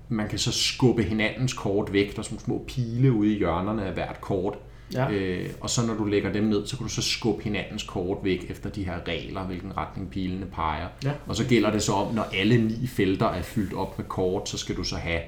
[0.09, 2.13] man kan så skubbe hinandens kort væk.
[2.13, 4.55] Der er sådan små pile ude i hjørnerne af hvert kort.
[4.95, 5.11] Ja.
[5.11, 8.19] Øh, og så når du lægger dem ned, så kan du så skubbe hinandens kort
[8.23, 10.89] væk efter de her regler, hvilken retning pilene peger.
[11.05, 11.13] Ja.
[11.27, 14.49] Og så gælder det så om, når alle ni felter er fyldt op med kort,
[14.49, 15.21] så skal du så have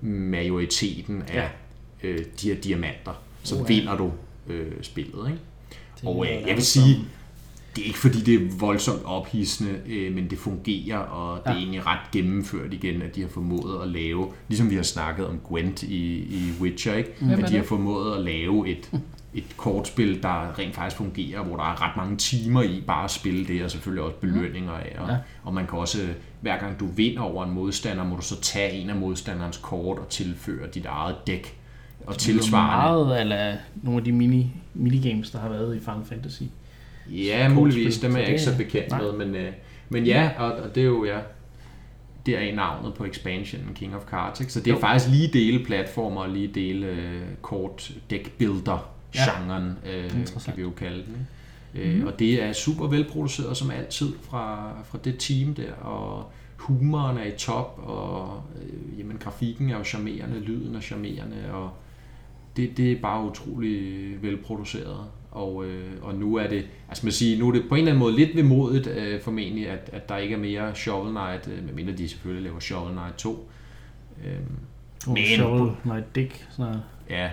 [0.00, 1.48] majoriteten af Ja.
[2.08, 3.22] øh, de her diamanter.
[3.42, 4.12] Så Uh, vinder du
[4.48, 5.26] øh, spillet.
[5.26, 5.40] Ikke?
[6.00, 6.96] Det Og øh, jeg vil sige,
[7.76, 11.54] det er ikke fordi, det er voldsomt ophidsende, øh, men det fungerer, og det Ja.
[11.56, 15.26] er egentlig ret gennemført igen, at de har formået at lave, ligesom vi har snakket
[15.26, 17.10] om Gwent i, i Witcher, ikke?
[17.20, 17.64] Er at de har det?
[17.66, 18.90] formået at lave et,
[19.34, 23.10] et kortspil, der rent faktisk fungerer, hvor der er ret mange timer i bare at
[23.10, 24.96] spille det, og selvfølgelig også belønninger af.
[24.98, 25.16] Og, Ja.
[25.44, 25.98] og man kan også,
[26.40, 29.98] hver gang du vinder over en modstander, må du så tage en af modstanderens kort
[29.98, 31.58] og tilføre dit eget dæk.
[32.06, 32.76] Og tilsvarende.
[32.76, 36.42] Meget eller nogle af de mini, minigames, der har været i Final Fantasy.
[37.10, 37.98] Ja, muligvis.
[37.98, 39.02] Dem er jeg ikke så bekendt nej.
[39.02, 39.52] med, men, øh,
[39.88, 41.18] men ja, og, og det er jo, ja,
[42.26, 44.52] der er navnet på expansionen King of Cards, ikke?
[44.52, 44.80] Så det er Jo.
[44.80, 50.10] faktisk lige dele platformer og lige dele øh, kort deck builder genren, øh,
[50.44, 51.26] kan vi jo kalde den.
[51.74, 51.98] ikke?
[51.98, 57.18] Øh, og det er super velproduceret som altid fra, fra det team der, og humoren
[57.18, 61.70] er i top, og øh, jamen, grafikken er jo charmerende, lyden er charmerende, og
[62.56, 65.04] det, det er bare utrolig velproduceret.
[65.36, 67.90] Og, øh, og nu er det, altså man siger, nu er det på en eller
[67.92, 71.64] anden måde lidt vemodigt øh, formentlig, at, at der ikke er mere Shovel Knight, øh,
[71.64, 73.50] medmindre de selvfølgelig laver Shovel Knight 2.
[74.24, 74.34] Øhm,
[75.06, 76.46] Men, Men- Shovel Knight Dick.
[76.50, 76.82] Sådan noget.
[77.10, 77.30] ja,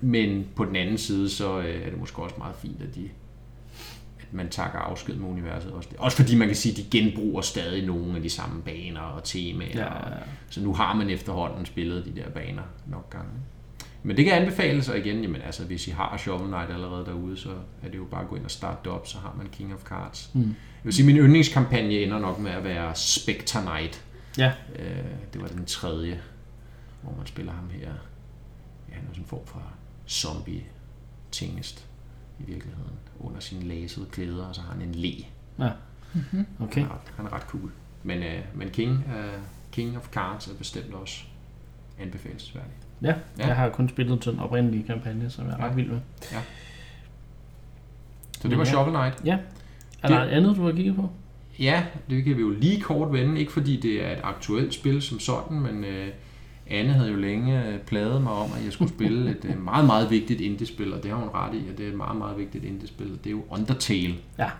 [0.00, 3.08] men på den anden side, så øh, er det måske også meget fint, at de
[4.20, 5.88] at man takker afsked med universet også.
[5.98, 9.24] Også fordi man kan sige, at de genbruger stadig nogle af de samme baner og
[9.24, 9.78] temaer.
[9.78, 10.10] Ja, og,
[10.50, 13.30] så nu har man efterhånden spillet de der baner nok gange.
[14.06, 17.36] Men det kan anbefales, og igen, jamen, altså, hvis I har Shovel Knight allerede derude,
[17.36, 17.50] så
[17.82, 19.74] er det jo bare at gå ind og starte det op, så har man King
[19.74, 20.30] of Cards.
[20.34, 20.40] Mm.
[20.40, 24.04] Jeg vil sige, min yndlingskampagne ender nok med at være Spectre Knight.
[24.38, 24.52] Ja.
[24.78, 26.20] Øh, det var den tredje,
[27.02, 27.88] hvor man spiller ham her.
[28.88, 29.62] Ja, han er sådan en form for
[30.08, 30.62] zombie
[31.30, 31.86] tingest
[32.40, 32.92] i virkeligheden.
[33.20, 35.14] Under sine lasede klæder, og så har han en le.
[35.58, 35.70] Ja.
[36.60, 36.80] Okay.
[36.80, 37.70] Han, er, ret- han er ret cool.
[38.02, 39.38] Men, øh, men King, øh,
[39.72, 41.24] King of Cards er bestemt også
[42.00, 42.72] anbefalesværdig.
[43.02, 43.46] Ja, Ja.
[43.46, 45.68] jeg har kun spillet til den oprindelige kampagne, som jeg er Ja.
[45.68, 45.98] ret vild med.
[48.40, 48.70] Så det var ja.
[48.70, 49.20] Shovel Knight.
[50.02, 51.10] Er Det- der andet, du har kigget på?
[51.58, 53.40] Ja, det kan vi jo lige kort vende.
[53.40, 56.08] Ikke fordi det er et aktuelt spil som sådan, men øh,
[56.70, 59.86] Anne havde jo længe øh, pladet mig om, at jeg skulle spille et øh, meget,
[59.86, 62.38] meget vigtigt indie-spil, og det har hun ret i, at det er et meget, meget
[62.38, 63.12] vigtigt indie-spil.
[63.12, 64.14] og Det er jo Undertale.
[64.38, 64.50] Ja.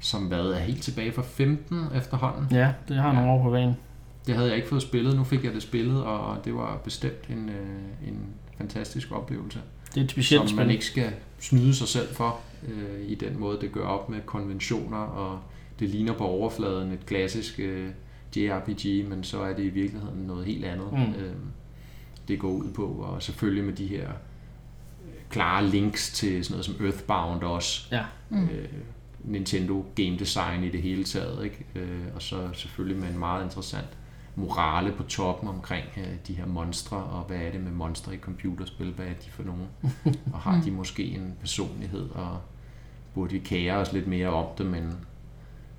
[0.00, 2.46] Som hvad er helt tilbage fra 15 efterhånden.
[2.56, 3.34] Ja, det har nogle Ja.
[3.36, 3.76] år på vejen.
[4.26, 7.28] Det havde jeg ikke fået spillet, nu fik jeg det spillet, og det var bestemt
[7.30, 8.18] en, øh, en
[8.58, 9.60] fantastisk oplevelse.
[9.94, 10.56] Det er et specielt som spil.
[10.56, 14.20] man ikke skal snyde sig selv for øh, i den måde, det gør op med
[14.26, 15.40] konventioner, og
[15.78, 17.88] det ligner på overfladen et klassisk øh,
[18.36, 20.98] JRPG, men så er det i virkeligheden noget helt andet, Mm.
[21.22, 21.32] øh,
[22.28, 26.64] det går ud på, og selvfølgelig med de her øh, klare links til sådan noget
[26.64, 28.04] som Earthbound også, Ja.
[28.28, 28.44] Mm.
[28.44, 28.68] øh,
[29.24, 31.64] Nintendo game design i det hele taget, ikke?
[31.74, 33.86] Øh, og så selvfølgelig med en meget interessant
[34.34, 38.18] morale på toppen omkring øh, de her monstre, og hvad er det med monstre i
[38.18, 39.66] computerspil, hvad er de for nogen,
[40.34, 42.38] og har de måske en personlighed, og
[43.14, 44.92] burde vi kære os lidt mere om dem, end,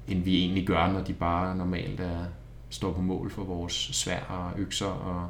[0.08, 2.26] end vi egentlig gør, når de bare normalt er,
[2.70, 5.30] står på mål for vores svær og økser, og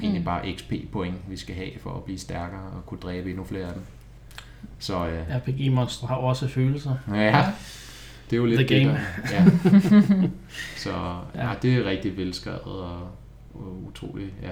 [0.00, 0.24] egentlig Mm.
[0.24, 3.74] bare XP-point, vi skal have for at blive stærkere og kunne dræbe endnu flere af
[3.74, 3.82] dem.
[4.78, 6.96] Så øh, RPG-monstre har også følelser.
[7.12, 7.52] Ja,
[8.30, 8.90] det er jo lidt The game.
[8.90, 10.28] Det, der, ja.
[10.84, 10.90] Så
[11.34, 11.48] ja.
[11.62, 13.00] Det er rigtig velskrevet og,
[13.54, 14.48] og utrolig ja,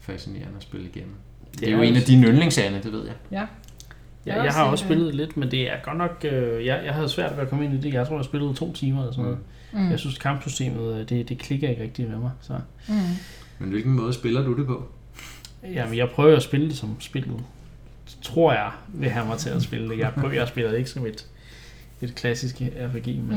[0.00, 1.14] fascinerende at spille igennem.
[1.52, 3.14] Det, det er jo en af dine yndlingsande, det ved jeg.
[3.30, 3.46] Ja.
[4.26, 6.24] Ja, Jeg jeg har også set spillet lidt, men det er godt nok...
[6.24, 7.94] Øh, jeg, jeg havde svært ved at komme ind i det.
[7.94, 9.38] Jeg tror, jeg spillede to timer eller sådan noget.
[9.72, 9.90] Mm.
[9.90, 12.30] Jeg synes, kampsystemet, øh, det, det klikker ikke rigtigt med mig.
[12.40, 12.52] Så,
[12.88, 12.94] Mm.
[13.58, 14.88] Men hvilken måde spiller du det på?
[15.64, 17.44] jamen, jeg prøver at spille det som spillet.
[18.22, 19.98] Tror jeg vil have mig til at spille det.
[19.98, 21.26] Jeg prøver, jeg spiller det ikke som et,
[22.00, 23.34] et klassisk RPG, men Mm.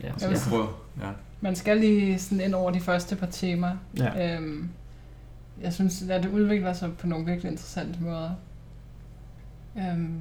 [0.00, 0.68] ja, Jeg så jeg, Prøv.
[1.02, 1.10] Ja.
[1.40, 3.76] Man skal lige sådan ind over de første par temaer.
[3.98, 4.36] ja.
[4.36, 4.68] Øhm,
[5.62, 8.30] jeg synes, at det udvikler sig på nogle virkelig interessante måder.
[9.78, 10.14] Øhm,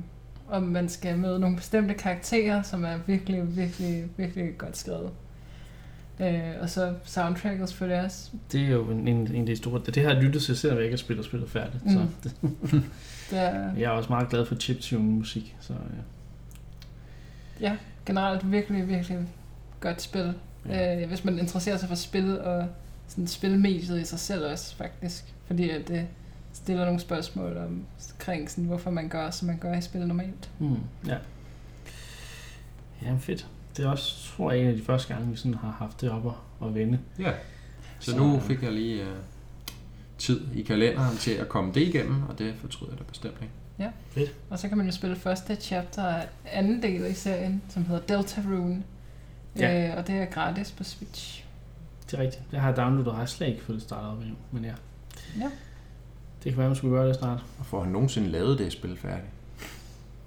[0.48, 5.10] og man skal møde nogle bestemte karakterer, som er virkelig, virkelig, virkelig godt skrevet.
[6.20, 8.32] Øh, og så soundtracket selvfølgelig også.
[8.52, 9.82] det er jo en, en, en af de store...
[9.86, 11.86] Det har jeg lyttet til, selvom jeg ikke har spillet spillet færdigt.
[11.86, 11.92] Mm.
[11.92, 12.34] Så det,
[13.32, 15.56] Det er jeg er også meget glad for chiptune musik.
[15.60, 15.78] Så, ja.
[18.06, 19.18] Generelt virkelig, virkelig
[19.80, 20.34] godt spil.
[20.70, 21.02] Ja.
[21.02, 22.68] Øh, hvis man interesserer sig for spil og
[23.08, 25.34] sådan spilmediet i sig selv også, faktisk.
[25.48, 26.08] Fordi at det
[26.54, 30.50] stiller nogle spørgsmål om, omkring, sådan, hvorfor man gør, som man gør i spil normalt.
[30.60, 30.76] Mm,
[31.08, 31.18] ja.
[33.02, 33.48] Ja, fedt.
[33.78, 36.12] Det er også, tror jeg, en af de første gange, vi sådan har haft det
[36.12, 36.26] op
[36.62, 37.00] at, at vende.
[37.20, 37.32] ja.
[38.00, 39.10] Så Så- nu fik jeg lige uh,
[40.18, 43.54] tid i kalenderen til at komme det igennem, og det fortryder jeg da bestemt ikke.
[44.50, 48.02] Og så kan man jo spille første chapter af anden del i serien, som hedder
[48.02, 48.84] Deltarune.
[49.60, 49.90] Ja.
[49.90, 51.44] Øh, og det er gratis på Switch.
[52.12, 52.44] Det er rigtigt.
[52.52, 54.36] Jeg har downloadet, og har slet ikke fået det startet op endnu.
[54.52, 54.74] Men ja.
[55.40, 55.50] Ja.
[56.44, 57.44] Det kan være, man skulle gøre det snart.
[57.60, 59.28] Og får han nogensinde lavet det spil færdigt?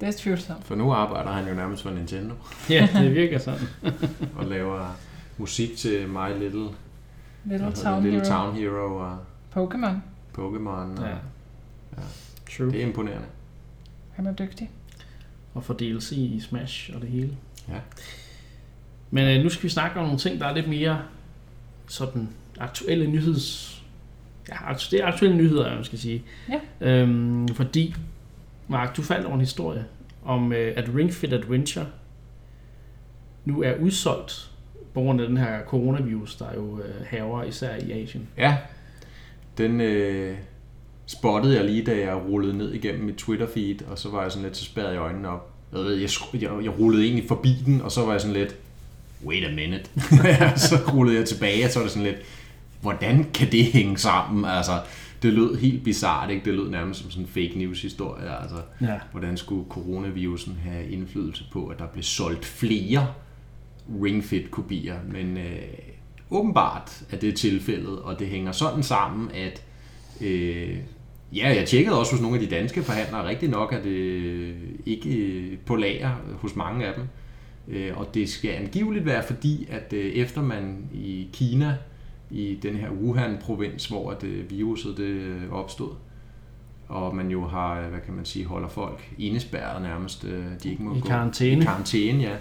[0.00, 0.64] Det er tvivlsomt.
[0.64, 2.34] For nu arbejder han jo nærmest for Nintendo,
[2.70, 3.66] Ja, det virker sådan.
[4.36, 4.96] og laver
[5.38, 6.68] musik til My Little,
[7.44, 8.28] Little Town Little Hero.
[8.30, 9.18] Town Hero og
[9.56, 9.94] Pokémon.
[10.38, 10.68] Pokémon.
[10.68, 11.08] Og Ja.
[11.08, 12.02] Ja.
[12.56, 12.70] True.
[12.70, 13.26] Det er imponerende.
[14.20, 14.70] Han er dygtig.
[15.54, 17.36] Og får DLC i Smash og det hele.
[17.68, 17.80] Ja.
[19.10, 21.02] Men øh, nu skal vi snakke om nogle ting, der er lidt mere
[21.86, 22.28] sådan
[22.58, 23.76] aktuelle nyheds...
[24.48, 24.54] Ja,
[24.90, 26.22] det er aktuelle nyheder, jeg skal sige.
[26.48, 26.60] Ja.
[26.80, 27.94] Øhm, fordi,
[28.68, 29.84] Mark, du faldt over en historie
[30.24, 31.86] om, øh, at Ring Fit Adventure
[33.44, 34.50] nu er udsolgt
[34.94, 38.28] på grund af den her coronavirus, der jo øh, haver især i Asien.
[38.36, 38.56] Ja,
[39.58, 40.38] den øh,
[41.12, 44.44] spottede jeg lige, da jeg rullede ned igennem mit Twitter-feed, og så var jeg sådan
[44.44, 45.52] lidt så spærret i øjnene op.
[45.72, 48.56] Jeg, ved, jeg, jeg, jeg rullede egentlig forbi den, og så var jeg sådan lidt,
[49.24, 49.84] wait a minute.
[50.68, 52.16] så rullede jeg tilbage, og så var det sådan lidt,
[52.80, 54.44] hvordan kan det hænge sammen?
[54.44, 54.72] Altså,
[55.22, 56.44] det lød helt bizart, ikke?
[56.44, 58.40] Det lød nærmest som sådan en fake news historie.
[58.42, 58.98] Altså, Ja.
[59.12, 63.06] hvordan skulle coronavirusen have indflydelse på, at der blev solgt flere
[64.02, 65.62] Ring Fit kopier, men øh,
[66.30, 69.62] åbenbart er det tilfældet, og det hænger sådan sammen, at
[70.20, 70.76] øh,
[71.36, 74.54] ja, jeg tjekkede også hos nogle af de danske forhandlere, rigtig nok er det
[74.86, 77.04] ikke øh, på lager hos mange af dem,
[77.68, 81.76] øh, og det skal angiveligt være fordi, at øh, efter man i Kina,
[82.30, 85.90] i den her Wuhan-provins, hvor øh, viruset det øh, opstod,
[86.88, 90.82] og man jo har, hvad kan man sige, holder folk indespærret nærmest, øh, de ikke
[90.82, 91.62] må I gå karantæne.
[91.62, 92.36] i karantæne, ja.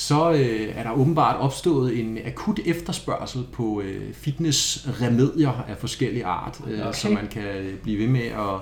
[0.00, 6.60] Så øh, er der åbenbart opstået en akut efterspørgsel på øh, fitnessremedier af forskellige art,
[6.66, 6.92] øh, Okay.
[6.92, 8.60] så man kan blive ved med at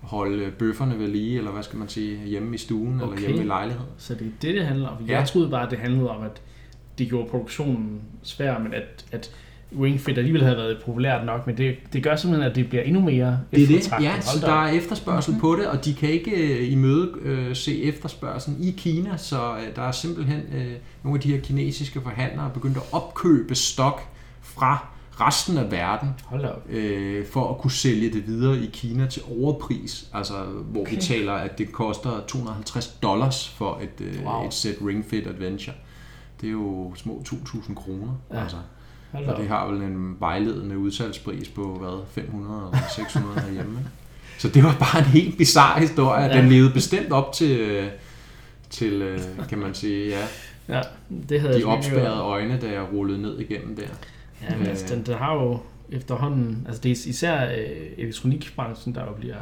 [0.00, 3.12] holde bøfferne ved lige, eller hvad skal man sige, hjemme i stuen okay.
[3.16, 3.88] eller hjemme i lejligheden.
[3.98, 4.96] Så det er det, det handler om.
[5.00, 5.24] Jeg Ja.
[5.24, 6.42] troede bare, at det handlede om, at
[6.98, 9.30] det gjorde produktionen svær, men at, at
[9.82, 12.82] Ring Fit alligevel havde været populært nok, men det, det gør simpelthen, at det bliver
[12.82, 15.40] endnu mere Det er det, ja, så der er efterspørgsel mm-hmm.
[15.40, 19.76] på det, og de kan ikke øh, imøde øh, se efterspørgselen i Kina, så øh,
[19.76, 24.08] der er simpelthen øh, nogle af de her kinesiske forhandlere begyndt at opkøbe stok
[24.42, 24.86] fra
[25.20, 26.62] resten af verden, Hold da op.
[26.70, 30.34] øh, for at kunne sælge det videre i Kina til overpris, altså
[30.70, 30.94] hvor okay.
[30.94, 34.46] vi taler, at det koster 250 dollars for et, øh, Wow.
[34.46, 35.76] et sæt Ring Fit Adventure.
[36.40, 38.42] Det er jo små 2.000 kroner, ja.
[38.42, 38.56] altså.
[39.14, 39.48] Hold Og det op.
[39.48, 43.78] har vel en vejledende udsalgspris på, hvad, 500 eller 600 herhjemme.
[44.38, 46.24] Så det var bare en helt bizarre historie.
[46.24, 46.38] Ja.
[46.40, 47.84] Den levede bestemt op til,
[48.70, 50.26] til øh, kan man sige, ja,
[50.68, 50.80] Ja,
[51.28, 53.82] det havde de opspærrede øjne, da jeg rullede ned igennem der.
[54.50, 55.58] Ja, men altså, den, den har jo
[55.90, 57.58] efterhånden, altså det er især øh,
[57.98, 59.36] elektronikbranchen, der jo bliver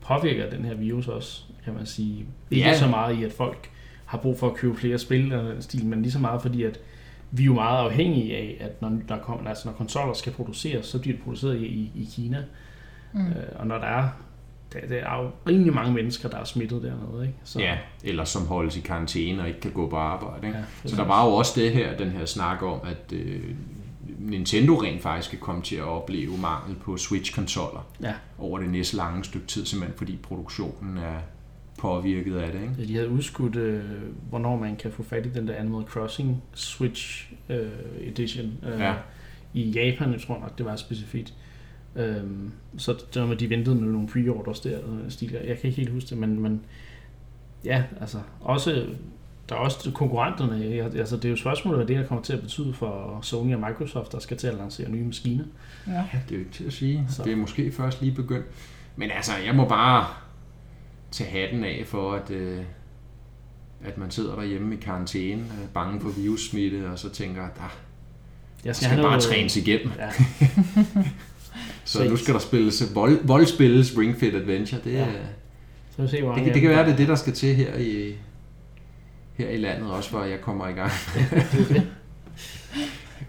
[0.00, 2.26] påvirket af den her virus også, kan man sige.
[2.50, 2.78] Ikke Ja.
[2.78, 3.70] så meget i, at folk
[4.04, 6.62] har brug for at købe flere spil eller den stil, men lige så meget fordi,
[6.62, 6.78] at
[7.30, 10.86] vi er jo meget afhængige af, at når, der kommer, altså når konsoller skal produceres,
[10.86, 12.44] så bliver de produceret i, i, i Kina.
[13.12, 13.26] Mm.
[13.26, 14.08] Øh, og når der er,
[14.72, 17.38] der, der er jo rimelig mange mennesker, der er smittet dernede, ikke?
[17.44, 20.46] Så, Ja, eller som holdes i karantæne og ikke kan gå på arbejde.
[20.46, 20.58] Ikke?
[20.58, 23.42] ja Ja, så der var jo også det her, den her snak om, at øh,
[24.18, 28.12] Nintendo rent faktisk kan komme til at opleve mangel på Switch-konsoller Ja.
[28.38, 31.18] over det næste lange stykke tid, simpelthen fordi produktionen er
[31.78, 32.62] påvirket af det.
[32.62, 32.74] Ikke?
[32.78, 33.82] Ja, de havde udskudt, øh,
[34.28, 37.68] hvornår man kan få fat i den der Animal Crossing Switch øh,
[38.00, 38.52] Edition.
[38.62, 38.94] Øh, Ja.
[39.54, 41.34] I Japan, jeg tror nok, det var specifikt.
[41.96, 44.70] Øhm, så det var med, de ventede med nogle pre-orders der.
[44.78, 45.30] eller den stil.
[45.32, 46.60] Jeg kan ikke helt huske det, men, men
[47.64, 48.86] ja, altså også,
[49.48, 50.64] der er også konkurrenterne.
[50.98, 53.60] Altså, det er jo spørgsmålet, hvad det her kommer til at betyde for Sony og
[53.60, 55.44] Microsoft, der skal til at lancere nye maskiner.
[55.86, 55.92] Ja.
[55.92, 57.06] Ja, det er jo ikke til at sige.
[57.08, 57.22] Så.
[57.22, 58.46] Det er måske først lige begyndt.
[58.96, 60.06] Men altså, jeg må bare
[61.16, 62.60] tage hatten af for, at, øh,
[63.84, 67.70] at man sidder derhjemme i karantæne, øh, bange for virussmitte, og så tænker, at ah,
[68.64, 69.92] Jeg skal, skal bare trænes igennem.
[69.98, 70.10] Ja,
[71.84, 74.80] Så nu skal der spilles vold, voldspilles Ring Fit Adventure.
[74.84, 74.98] Det, Ja.
[74.98, 75.12] ja.
[75.96, 77.54] så vi se, hvor det, det, det kan være, det er det, der skal til
[77.54, 78.14] her i,
[79.34, 80.90] her i landet, også for at jeg kommer i gang.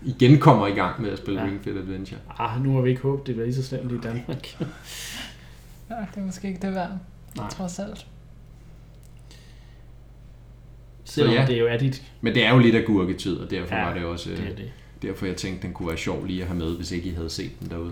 [0.06, 1.48] Igen kommer i gang med at spille Ja.
[1.48, 2.20] Ring Fit Adventure.
[2.40, 4.48] Ah, nu må vi ikke håbe, det bliver lige så slemt i Danmark.
[5.90, 6.92] ja, det er måske ikke det værd.
[7.38, 7.50] Nej.
[7.50, 8.06] Trods alt.
[11.04, 11.46] Selvom ja.
[11.46, 12.04] det jo er dit.
[12.22, 14.30] Men det er jo lidt af gurketid, og derfor Ja, var det også...
[14.30, 14.72] Det øh, er det.
[15.02, 17.30] Derfor jeg tænkte, den kunne være sjov lige at have med, hvis ikke I havde
[17.30, 17.92] set den derude.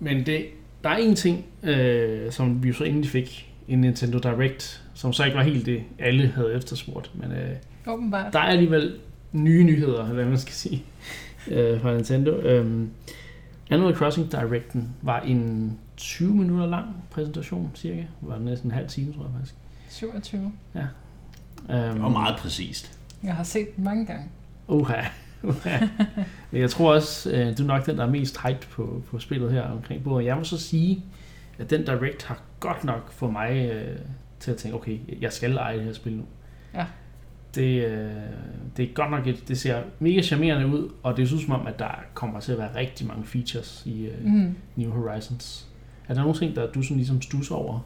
[0.00, 0.46] Men det,
[0.84, 5.12] der er en ting, øh, som vi jo så endelig fik en Nintendo Direct, som
[5.12, 7.10] så ikke var helt det, alle havde efterspurgt.
[7.14, 8.32] Men øh, Åbenbart.
[8.32, 8.94] der er alligevel
[9.32, 10.84] nye nyheder, eller hvad man skal sige,
[11.50, 12.30] øh, fra Nintendo.
[12.30, 12.86] Øh,
[13.70, 17.98] Animal Crossing Directen var en 20 minutter lang præsentation, cirka.
[18.00, 19.54] Det var næsten en halv time, tror jeg faktisk.
[19.88, 20.52] 27.
[21.68, 22.98] Um, præcist.
[23.22, 24.28] Jeg har set den mange gange.
[24.68, 25.02] Uha.
[25.42, 25.78] Uha.
[26.50, 29.18] Men jeg tror også, øh, du er nok den, der er mest hyped på, på
[29.18, 30.26] spillet her omkring bordet.
[30.26, 31.04] Jeg må så sige,
[31.58, 33.98] at den Direct har godt nok for mig øh,
[34.40, 36.24] til at tænke, okay, jeg skal eje det her spil nu.
[36.74, 36.86] Ja.
[37.54, 38.10] Det, øh,
[38.76, 41.66] det er godt nok et, det ser mega charmerende ud, og det synes som om,
[41.66, 44.54] at der kommer til at være rigtig mange features i øh, Mm.
[44.76, 45.66] New Horizons.
[46.08, 47.80] Er der nogle ting, der du sådan ligesom stusser over?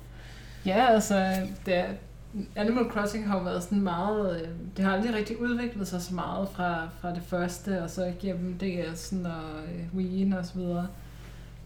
[0.67, 1.85] Ja, altså, det er,
[2.57, 4.41] Animal Crossing har jo været sådan meget...
[4.43, 8.13] øh, Det har aldrig rigtig udviklet sig så meget fra, fra det første, og så
[8.21, 10.87] gennem DS'en og øh, Wii'en og så videre.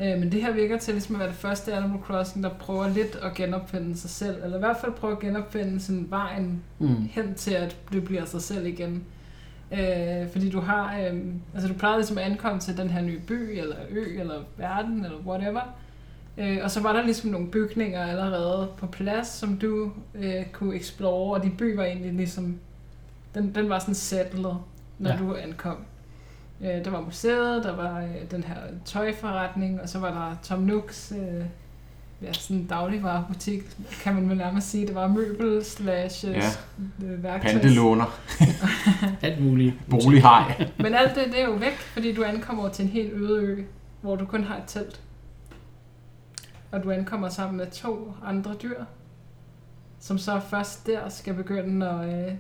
[0.01, 2.89] Øh, Men det her virker til ligesom at være det første Animal Crossing, der prøver
[2.89, 7.09] lidt at genopfinde sig selv, eller i hvert fald prøver at genopfinde sådan vejen Mm.
[7.11, 9.05] hen til, at det bliver sig selv igen.
[9.73, 11.21] Øh, fordi du har, øh,
[11.55, 15.05] altså du plejede ligesom at ankomme til den her nye by, eller ø, eller verden,
[15.05, 15.61] eller whatever.
[16.39, 20.77] Øh, og så var der ligesom nogle bygninger allerede på plads, som du øh, kunne
[20.77, 22.57] explore, og de by var egentlig ligesom,
[23.35, 24.53] den, den var sådan settled,
[24.99, 25.17] når Ja.
[25.17, 25.77] du ankom.
[26.61, 30.59] Øh, der var museet, der var øh, den her tøjforretning, og så var der Tom
[30.63, 31.45] Nooks, øh,
[32.23, 33.63] ja, sådan en dagligvarebutik,
[34.03, 34.87] kan man vel nærmest sige.
[34.87, 36.31] Det var møbel slash Ja.
[36.33, 36.43] ja.
[36.99, 37.53] værktøj.
[37.53, 38.19] Pantelåner,
[39.23, 39.75] Alt muligt.
[39.91, 40.69] bolighej.
[40.79, 43.63] Men alt det, det er jo væk, fordi du ankommer til en helt øde ø,
[44.01, 45.01] hvor du kun har et telt.
[46.75, 48.85] Og du ankommer sammen med to andre dyr,
[50.01, 52.33] som så først der skal begynde at, øh,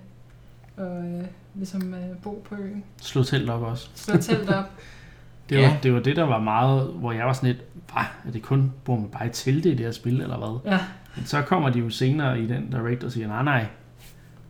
[0.76, 2.84] og, øh, ligesom, øh, bo på øen.
[3.02, 3.88] Slå telt op også.
[3.94, 4.64] Slå telt op.
[5.48, 5.76] Det var, Ja.
[5.82, 8.72] det var det, der var meget, hvor jeg var sådan lidt, hvad, er det kun,
[8.84, 10.72] bor man bare i telte i det her spil, eller hvad?
[10.72, 10.78] Ja,
[11.16, 13.66] Men så kommer de jo senere i den direct og siger, nej, nej,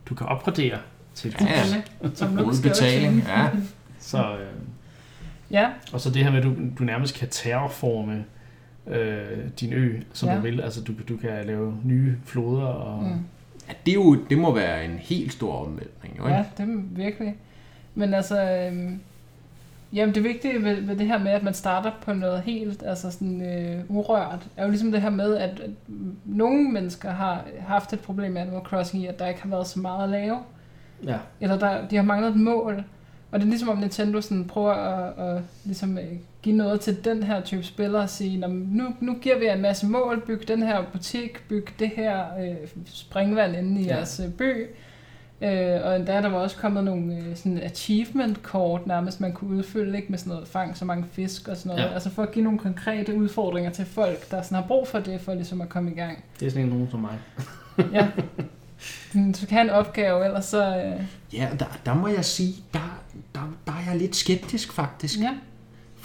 [0.09, 0.79] du kan opgradere
[1.15, 1.47] til Ja,
[2.03, 2.09] ja.
[2.15, 3.49] Som Uden betaling, ja.
[3.99, 4.47] Så, øh,
[5.51, 8.25] Ja, og så det her med, at du, du nærmest kan terraforme
[8.87, 10.37] øh, din ø, som Ja.
[10.37, 10.61] du vil.
[10.61, 13.03] Altså, du, du kan lave nye floder og...
[13.03, 13.09] mm.
[13.69, 16.19] ja det, er jo, det må være en helt stor omvæltning.
[16.19, 16.37] Jo, ikke?
[16.37, 17.35] ja, det er virkelig.
[17.95, 19.01] Men altså, øhm,
[19.93, 23.11] jamen det vigtige ved, ved det her med, at man starter på noget helt altså
[23.11, 25.71] sådan, øh, urørt, er jo ligesom det her med, at, at
[26.25, 29.67] nogle mennesker har haft et problem med Animal Crossing i, at der ikke har været
[29.67, 30.39] så meget at lave.
[31.05, 31.17] ja.
[31.41, 32.85] Eller der, de har manglet et mål.
[33.31, 36.05] Og det er ligesom om Nintendo sådan prøver at, at ligesom, øh,
[36.45, 39.45] give noget til den her type spillere og sige, "Nå, men nu, nu giver vi
[39.45, 42.55] jer en masse mål, byg den her butik, byg det her øh,
[42.87, 43.95] springvand inde i Ja.
[43.97, 44.67] jeres øh, by.
[45.41, 49.97] Øh, og endda der var også kommet nogle øh, sådan achievement-kort nærmest, man kunne udfylde
[49.97, 51.83] ikke med sådan noget fang så mange fisk og sådan noget.
[51.91, 51.95] Ja.
[51.95, 55.21] Altså for at give nogle konkrete udfordringer til folk, der sådan har brug for det,
[55.21, 56.25] for ligesom at komme i gang.
[56.41, 57.19] Det er sådan en nogen som mig.
[57.93, 58.07] Ja.
[59.15, 60.77] Du kan have en opgave, ellers så...
[60.77, 61.03] Øh,
[61.33, 63.01] Ja, der, der må jeg sige, der,
[63.35, 65.21] der, der er jeg lidt skeptisk faktisk.
[65.21, 65.31] ja.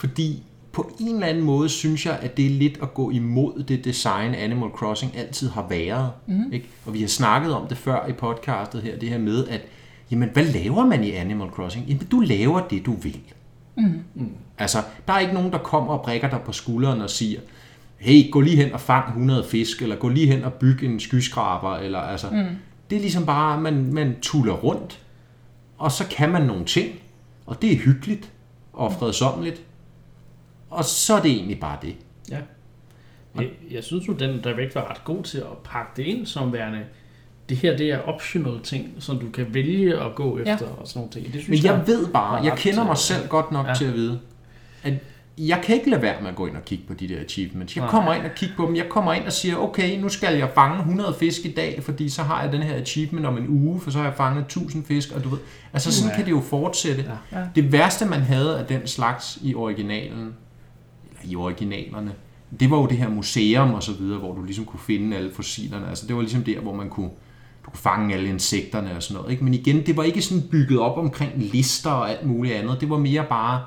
[0.00, 3.62] Fordi på en eller anden måde synes jeg, at det er lidt at gå imod
[3.62, 6.10] det design, Animal Crossing altid har været.
[6.26, 6.52] Mhm.
[6.52, 6.68] Ikke?
[6.86, 9.60] Og vi har snakket om det før i podcastet her, det her med, at
[10.10, 11.86] jamen, hvad laver man i Animal Crossing?
[11.88, 13.18] Jamen, du laver det, du vil.
[13.76, 14.02] Mm.
[14.58, 17.40] Altså, der er ikke nogen, der kommer og brækker dig på skulderen og siger,
[17.98, 21.00] hey, gå lige hen og fang 100 fisk, eller gå lige hen og bygge en
[21.00, 22.44] skyskraber, eller altså, Mm.
[22.90, 25.00] det er ligesom bare, at man, man tuller rundt,
[25.78, 26.88] og så kan man nogle ting,
[27.46, 28.30] og det er hyggeligt
[28.72, 29.62] og fredsommeligt,
[30.70, 31.96] og så er det egentlig bare det.
[32.30, 32.38] Ja.
[33.36, 36.52] Jeg, jeg synes jo, den direct var ret god til at pakke det ind som
[36.52, 36.80] værende,
[37.48, 40.72] det her det er optional ting, som du kan vælge at gå efter ja.
[40.80, 41.32] og sådan nogle ting.
[41.32, 43.74] Det synes Men jeg ved bare, jeg kender mig selv godt nok ja.
[43.74, 44.20] til at vide,
[44.82, 44.94] at
[45.38, 47.76] jeg kan ikke lade være med at gå ind og kigge på de der achievements.
[47.76, 48.76] Jeg kommer ind og kigger på dem.
[48.76, 52.08] Jeg kommer ind og siger, okay, nu skal jeg fange 100 fisk i dag, fordi
[52.08, 54.84] så har jeg den her achievement om en uge, for så har jeg fanget 1000
[54.84, 55.38] fisk, og du ved,
[55.72, 56.16] altså sådan Ja.
[56.16, 57.04] kan det jo fortsætte.
[57.32, 57.38] Ja.
[57.38, 57.46] Ja.
[57.54, 60.34] Det værste, man havde af den slags i originalen,
[61.24, 62.12] i originalerne,
[62.60, 65.30] det var jo det her museum og så videre, hvor du ligesom kunne finde alle
[65.32, 65.88] fossilerne.
[65.88, 67.10] Altså det var ligesom der, hvor man kunne,
[67.64, 69.32] du kunne fange alle insekterne og sådan noget.
[69.32, 69.44] Ikke?
[69.44, 72.80] Men igen, det var ikke sådan bygget op omkring lister og alt muligt andet.
[72.80, 73.62] Det var mere bare,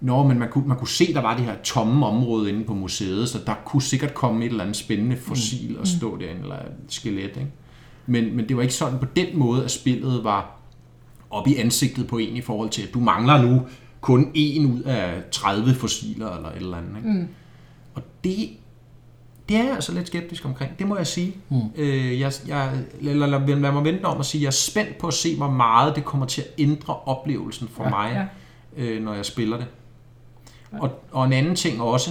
[0.00, 2.74] Nå, men man kunne, man kunne se, der var det her tomme område inde på
[2.74, 6.56] museet, så der kunne sikkert komme et eller andet spændende fossil og stå derinde, eller
[6.56, 7.22] et skelet.
[7.22, 7.46] Ikke?
[8.06, 10.60] Men, men det var ikke sådan på den måde, at spillet var
[11.30, 13.62] op i ansigtet på en i forhold til, at du mangler nu
[14.00, 16.96] kun en ud af 30 fossiler eller et eller andet.
[16.96, 17.08] Ikke?
[17.08, 17.28] Mm.
[17.94, 18.50] Og det,
[19.48, 21.36] det er jeg altså lidt skeptisk omkring, det må jeg sige.
[21.48, 21.56] Mm.
[21.76, 25.06] Øh, jeg, jeg, eller lad, lad mig vente om at sige, jeg er spændt på
[25.06, 28.28] at se, hvor meget det kommer til at ændre oplevelsen for Ja, mig,
[28.76, 28.82] Ja.
[28.84, 29.66] øh, når jeg spiller det.
[30.72, 30.78] Ja.
[30.82, 32.10] Og, og en anden ting også,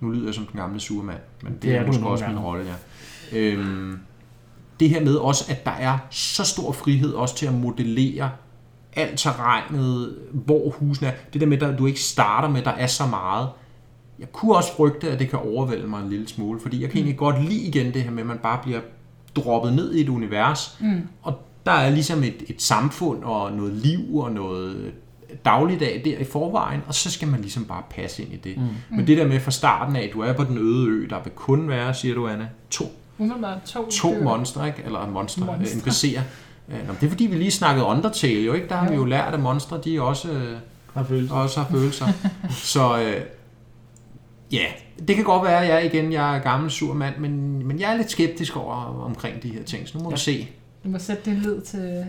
[0.00, 2.38] nu lyder jeg som den gamle surmand, men det, Det er er måske også min
[2.38, 2.74] rolle, ja.
[3.38, 3.98] Øhm,
[4.80, 8.30] det her med også, at der er så stor frihed også til at modellere
[8.96, 11.12] alt terrænet, hvor husene er.
[11.32, 13.48] Det der med, at du ikke starter med, at der er så meget.
[14.18, 16.98] Jeg kunne også frygte, at det kan overvælde mig en lille smule, fordi jeg kan
[16.98, 18.80] egentlig godt lide igen det her med, at man bare bliver
[19.36, 21.00] droppet ned i et univers, Mm.
[21.22, 21.34] og
[21.66, 24.92] der er ligesom et, et samfund og noget liv og noget
[25.44, 28.56] dagligdag der i forvejen, og så skal man ligesom bare passe ind i det.
[28.56, 28.96] Mm.
[28.96, 31.22] Men det der med fra starten af, at du er på den øde ø, der
[31.24, 32.84] vil kun være, siger du Anna, to,
[33.66, 34.82] to, to monstre, ikke?
[34.84, 35.80] eller monstre, monstre.
[35.90, 36.20] NPC'er.
[36.68, 38.68] Øh, Det er fordi, vi lige snakkede Undertale, jo ikke?
[38.68, 38.90] Der har Jo.
[38.90, 40.56] vi jo lært, at monstre, de også, øh,
[40.94, 41.34] har følelser.
[41.34, 42.06] også har følelser.
[42.50, 43.20] så, øh,
[44.52, 44.64] Ja,
[45.08, 47.92] det kan godt være, at jeg igen jeg er gammel sur mand, men, men jeg
[47.92, 50.14] er lidt skeptisk over omkring de her ting, så nu må ja.
[50.14, 50.48] vi se.
[50.84, 52.04] Du må sætte din lid til.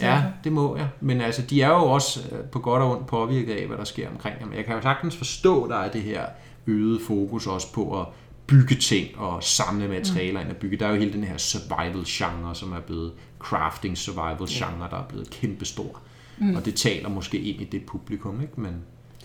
[0.00, 0.88] Ja, det må jeg.
[1.00, 3.84] Men altså, de er jo også øh, på godt og ondt påvirket af, hvad der
[3.84, 4.52] sker omkring dem.
[4.56, 6.22] Jeg kan jo sagtens forstå, der er det her
[6.66, 8.06] øget fokus også på at
[8.46, 10.46] bygge ting og samle materialer mm.
[10.46, 10.76] ind og bygge.
[10.76, 15.30] Der er jo hele den her survival-genre, som er blevet crafting survival-genre, der er blevet
[15.30, 16.00] kæmpestor.
[16.38, 16.56] Mm.
[16.56, 18.60] Og det taler måske ind i det publikum, ikke?
[18.60, 18.74] Men,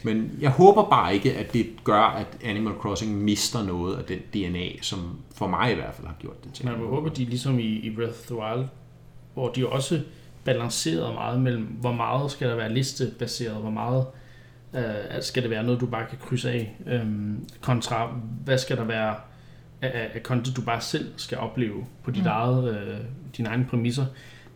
[0.04, 4.20] men jeg håber bare ikke, at det gør, at Animal Crossing mister noget af den
[4.34, 5.00] DNA, som
[5.36, 6.66] for mig i hvert fald har gjort det til.
[6.66, 8.66] Men jeg håber, de ligesom i, i Breath of the Wild,
[9.34, 10.02] hvor de også
[10.44, 14.06] balancerede meget mellem, hvor meget skal der være listebaseret, hvor meget
[14.78, 17.06] øh, skal det være noget, du bare kan krydse af, øh,
[17.62, 19.16] kontra hvad skal der være
[19.82, 22.30] af, af content, du bare selv skal opleve på dit mm.
[22.30, 22.98] eget, øh,
[23.38, 24.06] dine egne præmisser.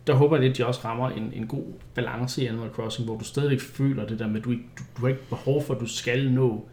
[0.06, 1.64] Der håber jeg lidt, at de også rammer en, en god
[1.94, 4.82] balance i Animal Crossing, hvor du stadigvæk føler det der med, at du, ikke, du,
[4.96, 6.68] du har ikke behov for, at du skal nå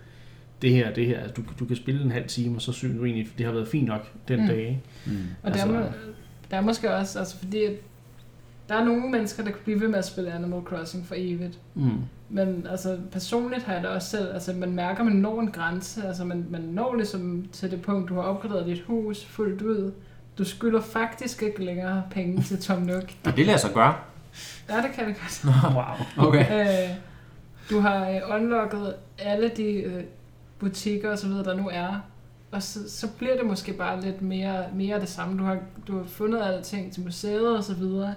[0.61, 1.27] det her det her.
[1.27, 3.67] Du, du kan spille en halv time, og så synes du egentlig, det har været
[3.67, 4.47] fint nok den mm.
[4.47, 4.59] dag.
[4.59, 4.81] Ikke?
[5.05, 5.27] Mm.
[5.43, 5.91] Og altså, der, er,
[6.51, 7.65] der er måske også, altså fordi
[8.69, 11.59] der er nogle mennesker, der kan blive ved med at spille Animal Crossing for evigt.
[11.75, 11.91] Mm.
[12.29, 16.07] Men altså, personligt har jeg det også selv, altså man mærker, man når en grænse,
[16.07, 19.91] altså man, man når ligesom til det punkt, du har opgraderet dit hus fuldt ud.
[20.37, 23.03] Du skylder faktisk ikke længere penge til Tom Nook.
[23.25, 23.95] Og det lader sig gøre.
[24.69, 25.45] Ja, det kan det godt.
[25.75, 26.61] wow, okay.
[26.61, 26.95] Øh,
[27.69, 30.03] du har øh, unlocket alle de øh,
[30.59, 31.99] butikker og så videre, der nu er.
[32.51, 35.39] Og så, så bliver det måske bare lidt mere, mere det samme.
[35.39, 35.57] Du har,
[35.87, 38.13] du har fundet alle ting til museet og så videre.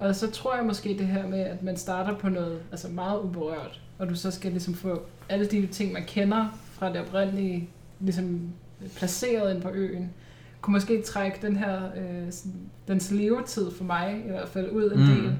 [0.00, 3.20] Og så tror jeg måske det her med, at man starter på noget altså meget
[3.20, 7.68] uberørt, og du så skal ligesom få alle de ting, man kender fra det oprindelige,
[8.00, 8.40] ligesom
[8.96, 10.10] placeret ind på øen,
[10.60, 12.32] kunne måske trække den her, øh,
[12.88, 15.06] dens levetid for mig i hvert fald ud en mm.
[15.06, 15.32] del,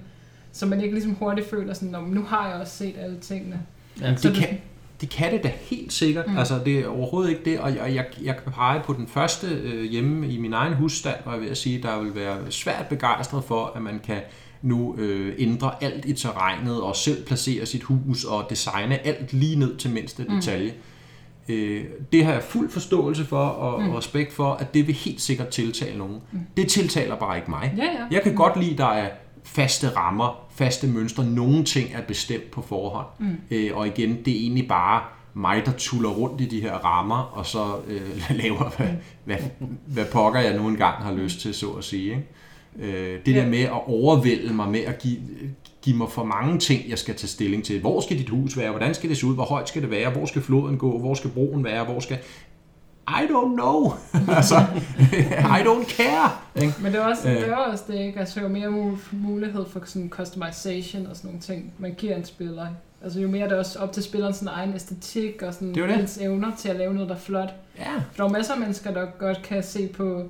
[0.52, 3.60] så man ikke ligesom hurtigt føler sådan, nu har jeg også set alle tingene.
[4.00, 4.58] Ja, det, kan,
[5.00, 6.26] det kan det da helt sikkert.
[6.26, 6.38] Mm.
[6.38, 7.60] Altså, det er overhovedet ikke det.
[7.60, 11.16] Og jeg, jeg, jeg kan pege på den første øh, hjemme i min egen husstand,
[11.22, 14.20] hvor jeg vil sige, der vil være svært begejstret for, at man kan
[14.62, 19.56] nu øh, ændre alt i terrænet og selv placere sit hus og designe alt lige
[19.56, 20.34] ned til mindste mm.
[20.34, 20.74] detalje.
[21.48, 23.90] Øh, det har jeg fuld forståelse for og, mm.
[23.90, 26.18] respekt for, at det vil helt sikkert tiltale nogen.
[26.32, 26.40] Mm.
[26.56, 27.74] Det tiltaler bare ikke mig.
[27.76, 28.06] Ja, ja.
[28.10, 28.38] Jeg kan mm.
[28.38, 29.08] godt lide, at der er
[29.44, 31.24] faste rammer, faste mønstre.
[31.24, 33.06] Nogle ting er bestemt på forhånd.
[33.18, 33.36] Mm.
[33.50, 35.02] Øh, og igen, det er egentlig bare
[35.34, 38.88] mig, der tuller rundt i de her rammer, og så øh, laver, hvad,
[39.24, 39.36] hvad,
[39.86, 42.04] hvad pokker jeg nu engang har lyst til, så at sige.
[42.04, 42.28] Ikke?
[42.78, 43.40] Øh, det ja.
[43.40, 45.18] der med at overvælde mig med at give,
[45.82, 47.80] give mig for mange ting, jeg skal tage stilling til.
[47.80, 48.70] Hvor skal dit hus være?
[48.70, 49.34] Hvordan skal det se ud?
[49.34, 50.10] Hvor højt skal det være?
[50.10, 50.98] Hvor skal floden gå?
[50.98, 51.84] Hvor skal broen være?
[51.84, 52.18] Hvor skal...
[53.08, 53.92] I don't know.
[54.36, 54.54] altså,
[55.58, 56.30] I don't care.
[56.62, 56.74] Ikke?
[56.82, 58.20] Men det er også det, er også det ikke?
[58.20, 62.66] Altså, jo mere mulighed for sådan customization og sådan nogle ting, man giver en spiller.
[63.02, 65.88] Altså, jo mere det er også op til spilleren sin egen æstetik og sådan det
[65.88, 66.18] det.
[66.20, 67.54] evner til at lave noget, der er flot.
[67.78, 67.94] Ja.
[68.12, 70.22] For der er masser af mennesker, der godt kan se på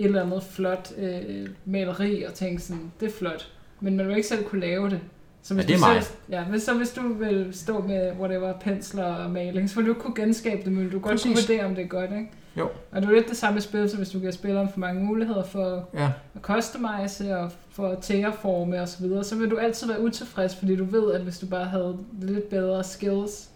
[0.00, 3.52] et eller andet flot øh, maleri og tænke sådan, det er flot.
[3.80, 5.00] Men man vil ikke selv kunne lave det.
[5.42, 6.02] Så hvis ja, det er mig.
[6.04, 9.84] Så, ja, hvis, så hvis du vil stå med whatever, pensler og maling, så vil
[9.84, 12.30] du ikke kunne genskabe det, men du godt kunne vurdere, om det er godt, ikke?
[12.56, 12.68] Jo.
[12.90, 15.04] Og det er jo lidt det samme spil, så hvis du giver spilleren for mange
[15.04, 16.10] muligheder for ja.
[16.34, 20.56] at customize og for at terraforme og så videre, så vil du altid være utilfreds,
[20.56, 23.50] fordi du ved, at hvis du bare havde lidt bedre skills,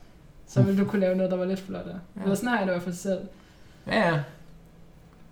[0.47, 2.01] så ville du kunne lave noget, der var lidt flottere.
[2.17, 2.23] Ja.
[2.23, 3.21] Eller sådan har jeg det i hvert fald selv.
[3.87, 4.21] Ja, ja.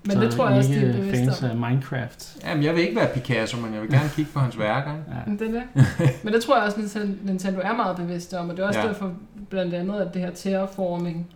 [0.05, 2.36] Men så det tror jeg også, de er fans af Minecraft.
[2.44, 4.90] Jamen, jeg vil ikke være Picasso, men jeg vil gerne kigge på hans værker.
[4.90, 5.32] Ja.
[5.32, 5.62] Det er det.
[6.24, 8.86] Men det tror jeg også, Nintendo er meget bevidst om, og det er også ja.
[8.86, 9.12] derfor
[9.50, 11.26] blandt andet, at det her terraforming,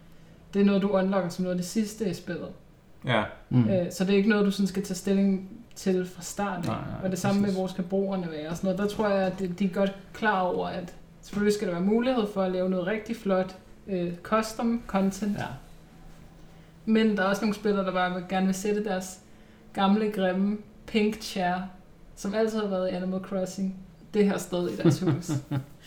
[0.54, 2.48] det er noget, du unlocker som noget af det sidste i spillet.
[3.04, 3.22] Ja.
[3.50, 3.68] Mm.
[3.68, 6.70] Øh, så det er ikke noget, du sådan skal tage stilling til fra starten.
[6.70, 7.54] Nej, nej, og det samme præcis.
[7.56, 8.90] med, hvor skal broerne være og sådan noget.
[8.90, 12.24] Der tror jeg, at de er godt klar over, at selvfølgelig skal der være mulighed
[12.34, 13.56] for at lave noget rigtig flot
[13.86, 15.38] uh, custom content.
[15.38, 15.44] Ja
[16.86, 19.20] men der er også nogle spillere, der bare gerne vil sætte deres
[19.72, 21.54] gamle, grimme pink chair,
[22.16, 23.76] som altid har været i Animal Crossing,
[24.14, 25.30] det her sted i deres hus.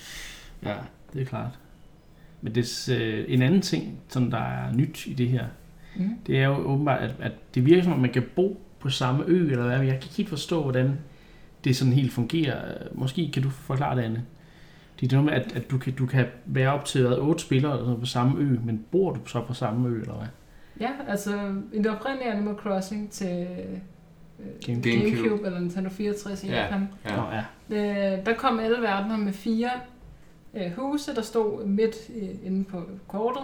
[0.64, 0.76] ja,
[1.14, 1.60] det er klart.
[2.42, 5.46] Men det, øh, en anden ting, som der er nyt i det her,
[5.96, 6.10] mm.
[6.28, 9.24] det er jo åbenbart, at, at det virker som om, man kan bo på samme
[9.28, 9.78] ø, eller hvad.
[9.78, 10.98] Jeg kan ikke helt forstå, hvordan
[11.64, 12.78] det sådan helt fungerer.
[12.92, 14.26] Måske kan du forklare det, Anne.
[15.00, 17.44] Det er noget med, at, at du, kan, du kan være op til hvad, otte
[17.44, 20.28] spillere på samme ø, men bor du så på samme ø, eller hvad?
[20.80, 23.48] Ja, altså i det oprindelige Animal Crossing til
[24.40, 24.90] øh, Gamecube.
[24.90, 26.64] Gamecube eller Nintendo 64 i ja.
[26.64, 26.90] Japan.
[27.06, 27.44] Ja.
[27.70, 28.18] Ja.
[28.18, 29.70] Øh, der kom alle verdener med fire
[30.54, 33.44] øh, huse, der stod midt øh, inde på kortet.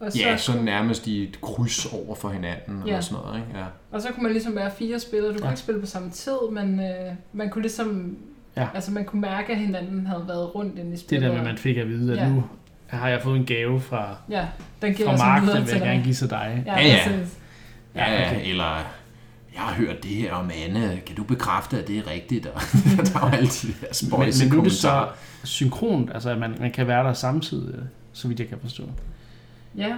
[0.00, 2.96] Og så ja, så kunne, nærmest i et kryds over for hinanden ja.
[2.96, 3.38] og sådan noget.
[3.38, 3.58] Ikke?
[3.58, 3.64] Ja.
[3.90, 5.32] Og så kunne man ligesom være fire spillere.
[5.32, 5.40] Du ja.
[5.40, 8.16] kunne ikke spille på samme tid, men øh, man kunne ligesom...
[8.56, 8.68] Ja.
[8.74, 11.22] Altså man kunne mærke, at hinanden havde været rundt inde i spillet.
[11.22, 12.28] Det der med, at man fik at vide, at ja.
[12.28, 12.44] nu
[12.86, 14.46] har jeg fået en gave fra, Ja,
[14.82, 16.62] den giver fra Mark, den vil jeg gerne give til dig.
[16.66, 17.10] Ja, Ja, ja.
[17.94, 18.50] Ja, Ja, okay.
[18.50, 18.64] eller
[19.54, 21.00] jeg har hørt det her om Anne.
[21.06, 22.46] Kan du bekræfte, at det er rigtigt?
[22.46, 22.60] Og
[23.12, 25.06] der var alle de der Men, spøjse men nu er det så
[25.44, 27.74] synkront, altså at man, man kan være der samtidig,
[28.12, 28.82] så vidt jeg kan forstå.
[29.76, 29.92] Ja,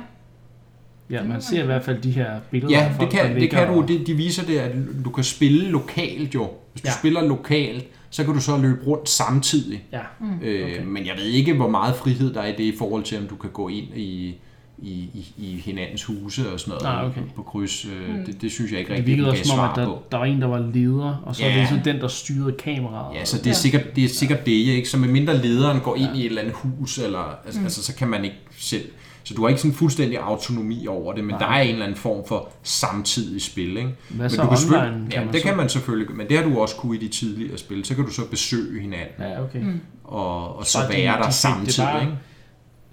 [1.10, 3.50] Ja, man ser i hvert fald de her billeder Ja, af det folk, kan, det
[3.50, 3.84] kan du.
[3.88, 4.72] Det, de viser det, at
[5.04, 6.50] du kan spille lokalt jo.
[6.72, 6.92] Hvis du Ja.
[6.98, 7.84] spiller lokalt,
[8.16, 9.84] så kan du så løbe rundt samtidig.
[9.92, 9.98] Ja,
[10.42, 10.82] Øh, Okay.
[10.84, 13.26] Men jeg ved ikke, hvor meget frihed der er i det i forhold til, om
[13.26, 14.34] du kan gå ind i,
[14.82, 17.20] i, i, i hinandens huse og sådan noget Nej, okay.
[17.36, 17.84] på, kryds.
[17.84, 18.24] Øh, Mm.
[18.24, 20.02] det, det synes jeg ikke det rigtig, virkede også gav som om, at der, på.
[20.12, 21.52] der var en, der var leder, og så Ja.
[21.54, 23.14] er det sådan den, der styrede kameraet.
[23.16, 23.54] Ja, så det er, Ja.
[23.54, 24.88] sikkert, det er sikkert det, ikke?
[24.88, 26.14] Så medmindre lederen går ind Ja.
[26.14, 27.66] i et eller andet hus, eller, altså, Mm.
[27.66, 28.84] altså, så kan man ikke selv...
[29.26, 31.38] Så du har ikke sådan fuldstændig autonomi over det, men Nej.
[31.38, 33.94] der er en eller anden form for samtidig spil, ikke?
[34.08, 34.58] Hvad Men så du kan online?
[34.58, 35.46] selvfølgelig- Kan ja, man det så?
[35.48, 37.84] kan man selvfølgelig, men det har du også kunne i de tidligere spil.
[37.84, 39.60] Så kan du så besøge hinanden, Ja, okay.
[39.60, 39.80] Mm.
[40.04, 42.14] og, og så de- være de der fik samtidig, Det bare ikke?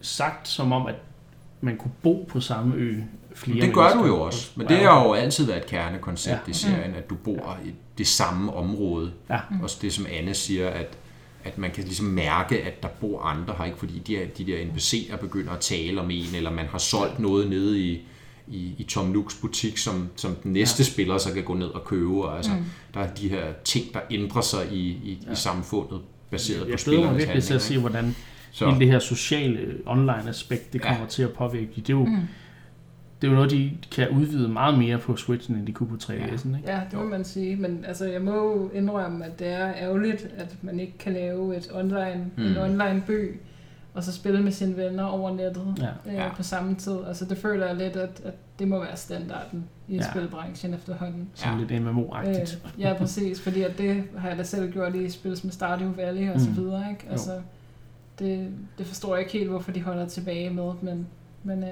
[0.01, 0.95] sagt som om, at
[1.61, 3.01] man kunne bo på samme ø
[3.35, 6.39] flere Det gør du jo også, men det har jo altid været et kernekoncept Ja.
[6.47, 6.51] ja.
[6.51, 9.11] i serien, at du bor i det samme område.
[9.29, 9.39] Ja.
[9.63, 10.97] Også det, som Anne siger, at,
[11.43, 14.45] at man kan ligesom mærke, at der bor andre her, ikke fordi de, er, de
[14.45, 18.01] der NPC'er begynder at tale om en, eller man har solgt noget nede i,
[18.47, 20.89] i, i Tom Nooks butik, som, som den næste ja.
[20.89, 22.23] spiller så kan gå ned og købe.
[22.25, 22.63] Og, altså, mm.
[22.93, 25.31] Der er de her ting, der ændrer sig i, i, ja.
[25.31, 26.79] i samfundet, baseret Jeg på glæder mig
[27.09, 27.89] spillernes virkelig til at handlinger.
[27.89, 28.15] se, hvordan
[28.51, 30.87] Så, hele det her sociale online aspekt, det Ja.
[30.91, 31.67] kommer til at påvirke.
[31.75, 32.17] Det er jo, Mm.
[33.23, 35.95] Det er jo noget, de kan udvide meget mere på Switchen, end de kunne på
[36.03, 36.57] 3DS'en.
[36.57, 36.61] Ikke?
[36.71, 37.55] Ja, det må man sige.
[37.55, 41.57] Men altså, jeg må jo indrømme, at det er ærgerligt, at man ikke kan lave
[41.57, 42.43] et online, mm.
[42.43, 42.57] en Mm.
[42.59, 43.35] online by,
[43.93, 46.09] og så spille med sine venner over nettet Ja.
[46.11, 46.29] øh, Ja.
[46.37, 46.97] på samme tid.
[47.07, 50.01] Altså, det føler jeg lidt, at, at det må være standarden i Ja.
[50.03, 50.11] ja.
[50.11, 51.29] spilbranchen efterhånden.
[51.33, 51.65] Sådan Ja.
[51.65, 52.59] lidt MMO-agtigt.
[52.75, 55.91] Øh, ja, præcis, fordi at det har jeg da selv gjort i spil som Stardew
[55.95, 56.57] Valley og så Mm.
[56.57, 57.05] videre, ikke?
[57.11, 57.31] Altså,
[58.19, 61.07] det, det forstår jeg ikke helt, hvorfor de holder tilbage med, men,
[61.43, 61.69] men øh,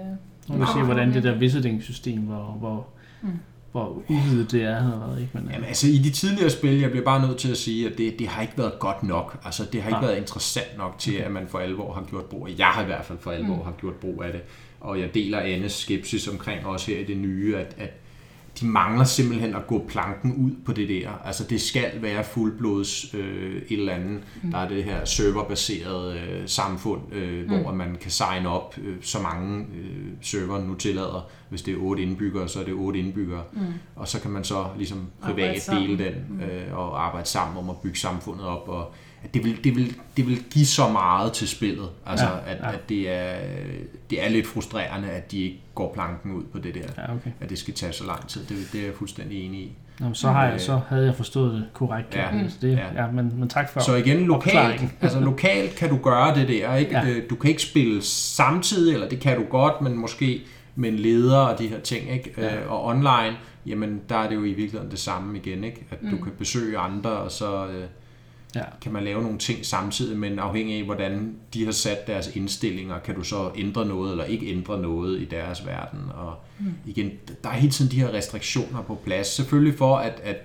[0.51, 2.87] Nu vil vi se, hvordan det der visiting-system, hvor, hvor,
[3.23, 3.29] Mm.
[3.71, 5.21] hvor udvidet det er, har været.
[5.21, 5.31] Ikke?
[5.33, 7.97] Men, Jamen, altså i de tidligere spil, jeg bliver bare nødt til at sige, at
[7.97, 9.37] det, det har ikke været godt nok.
[9.45, 10.07] Altså det har ikke Nej.
[10.07, 12.55] været interessant nok til, at man for alvor har gjort brug af.
[12.57, 13.61] Jeg har i hvert fald for alvor Mm.
[13.61, 14.41] har gjort brug af det.
[14.81, 17.89] Og jeg deler Annes skepsis omkring også her i det nye, at, at
[18.59, 21.09] de mangler simpelthen at gå planken ud på det der.
[21.25, 24.21] Altså det skal være fuldblods øh, et eller andet.
[24.43, 24.51] Mm.
[24.51, 27.61] Der er det her serverbaserede øh, samfund, øh, Mm.
[27.61, 31.27] hvor man kan signe op øh, så mange øh, server nu tillader.
[31.49, 33.43] Hvis det er otte indbyggere, så er det otte indbyggere.
[33.53, 33.59] mm.
[33.95, 36.39] Og så kan man så ligesom privat dele den Mm.
[36.39, 38.69] øh, og arbejde sammen om at bygge samfundet op.
[38.69, 38.93] Og
[39.23, 41.89] at det, vil, det, vil, det vil give så meget til spillet.
[42.05, 42.71] Altså, Ja, at, ja.
[42.73, 43.35] at det, er,
[44.09, 46.81] det er lidt frustrerende, at de ikke går planken ud på det der.
[46.97, 47.31] ja, okay.
[47.41, 48.43] At det skal tage så lang tid.
[48.45, 49.71] Det, det er jeg fuldstændig enig i.
[49.99, 52.15] Nå, så, har jeg, Øh, så havde jeg forstået det korrekt.
[52.15, 53.03] Ja, Ja, det, ja.
[53.03, 53.11] ja.
[53.11, 56.75] men, men tak for Så igen, lokalt, altså lokalt kan du gøre det der.
[56.75, 56.91] Ikke?
[56.91, 57.05] Ja.
[57.07, 57.19] Ja.
[57.29, 60.41] Du kan ikke spille samtidig, eller det kan du godt, men måske
[60.75, 62.11] med en leder og de her ting.
[62.11, 62.33] Ikke?
[62.37, 62.55] Ja.
[62.61, 65.63] Øh, Og online, jamen der er det jo i virkeligheden det samme igen.
[65.63, 65.85] Ikke?
[65.91, 66.23] At du Mm.
[66.23, 67.83] kan besøge andre, og så øh,
[68.55, 68.63] Ja.
[68.81, 72.99] kan man lave nogle ting samtidig, men afhængig af, hvordan de har sat deres indstillinger,
[72.99, 75.99] kan du så ændre noget eller ikke ændre noget i deres verden.
[76.15, 76.73] Og Mm.
[76.85, 77.11] igen,
[77.43, 79.27] der er hele tiden de her restriktioner på plads.
[79.27, 80.37] Selvfølgelig for, at, at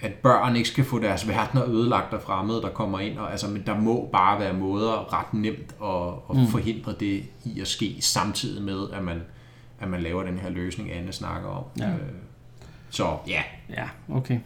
[0.00, 3.18] at børn ikke skal få deres verdener ødelagt af fremmede, der kommer ind.
[3.18, 6.46] Og, altså, men der må bare være måder ret nemt at, at Mm.
[6.50, 9.22] forhindre det i at ske, samtidig med, at man,
[9.80, 11.64] at man laver den her løsning, Anne snakker om.
[11.78, 11.88] Ja.
[11.88, 11.94] Øh,
[12.90, 14.38] så ja, Ja, okay.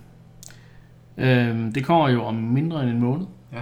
[1.19, 3.27] Øhm, det kommer jo om mindre end en måned.
[3.53, 3.61] Ja.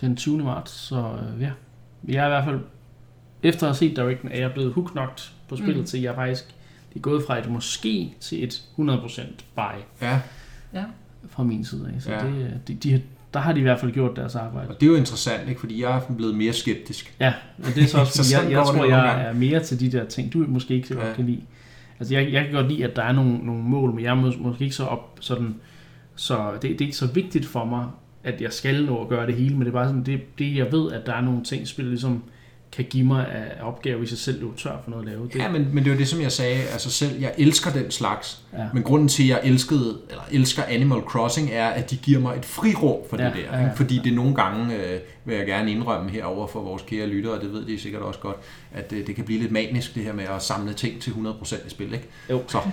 [0.00, 0.38] Den 20.
[0.38, 1.50] marts, så øh, ja.
[2.08, 2.60] Jeg er i hvert fald,
[3.42, 5.84] efter at have set Directen, er jeg blevet hooknogt på spillet Mm.
[5.84, 6.44] til, jeg er faktisk
[6.88, 9.22] det er gået fra et måske til et 100%
[9.54, 9.60] buy
[10.02, 10.20] ja.
[10.74, 10.84] Ja.
[11.28, 12.02] fra min side af.
[12.02, 12.18] Så Ja.
[12.18, 13.02] det, øh, de, de,
[13.34, 14.68] der har de i hvert fald gjort deres arbejde.
[14.68, 15.60] Og det er jo interessant, ikke?
[15.60, 17.14] fordi jeg er blevet mere skeptisk.
[17.20, 19.22] Ja, og det er så også, Så jeg, jeg tror, jeg gange.
[19.24, 21.12] er mere til de der ting, du måske ikke så godt Ja.
[21.12, 21.40] kan lide.
[21.98, 24.22] Altså, jeg, jeg kan godt lide, at der er nogle, nogle mål, men jeg er
[24.30, 25.54] mås- måske ikke så op, sådan,
[26.16, 27.86] så det, det er ikke så vigtigt for mig,
[28.24, 30.56] at jeg skal nå at gøre det hele, men det er bare sådan, det, det
[30.56, 32.22] jeg ved, at der er nogle ting, spillet ligesom
[32.72, 35.28] kan give mig af opgaver, hvis jeg selv løber tør for noget at lave.
[35.28, 37.70] Det, Ja, men, men det er jo det, som jeg sagde, altså selv, jeg elsker
[37.72, 38.42] den slags.
[38.52, 38.64] ja.
[38.74, 42.36] Men grunden til, at jeg elskede, eller elsker Animal Crossing, er, at de giver mig
[42.36, 43.40] et frirum for Ja, det der.
[43.40, 43.64] ja, ja.
[43.64, 43.76] Ikke?
[43.76, 47.40] Fordi det nogle gange, øh, vil jeg gerne indrømme herover for vores kære lyttere, og
[47.42, 48.36] det ved de sikkert også godt,
[48.72, 51.66] at øh, det kan blive lidt manisk, det her med at samle ting til 100%
[51.66, 51.92] i spil.
[51.92, 52.08] Ikke?
[52.30, 52.42] Jo.
[52.48, 52.58] Så,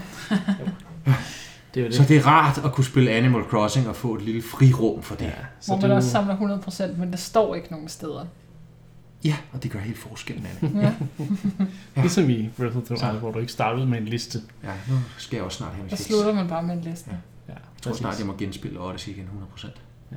[1.73, 1.95] det er det.
[1.95, 5.15] så det er rart at kunne spille Animal Crossing og få et lille frirum for
[5.15, 5.25] det.
[5.25, 6.35] ja, Ja, så Hvor man er også samler
[6.93, 8.25] 100%, men det står ikke nogen steder.
[9.23, 10.81] ja og det gør helt forskellen, Anne.
[10.81, 10.93] Ja.
[12.01, 12.95] Ligesom i Breath of the.
[13.07, 14.39] Wild, hvor du ikke startede med en liste.
[14.63, 16.05] Ja, nu skal jeg også snart have en Der fix.
[16.07, 17.09] slutter man bare med en liste.
[17.09, 17.15] Ja.
[17.47, 19.25] Ja, Jeg tror snart, jeg må genspille Odyssey igen
[19.57, 19.67] 100%.
[20.11, 20.15] Ja.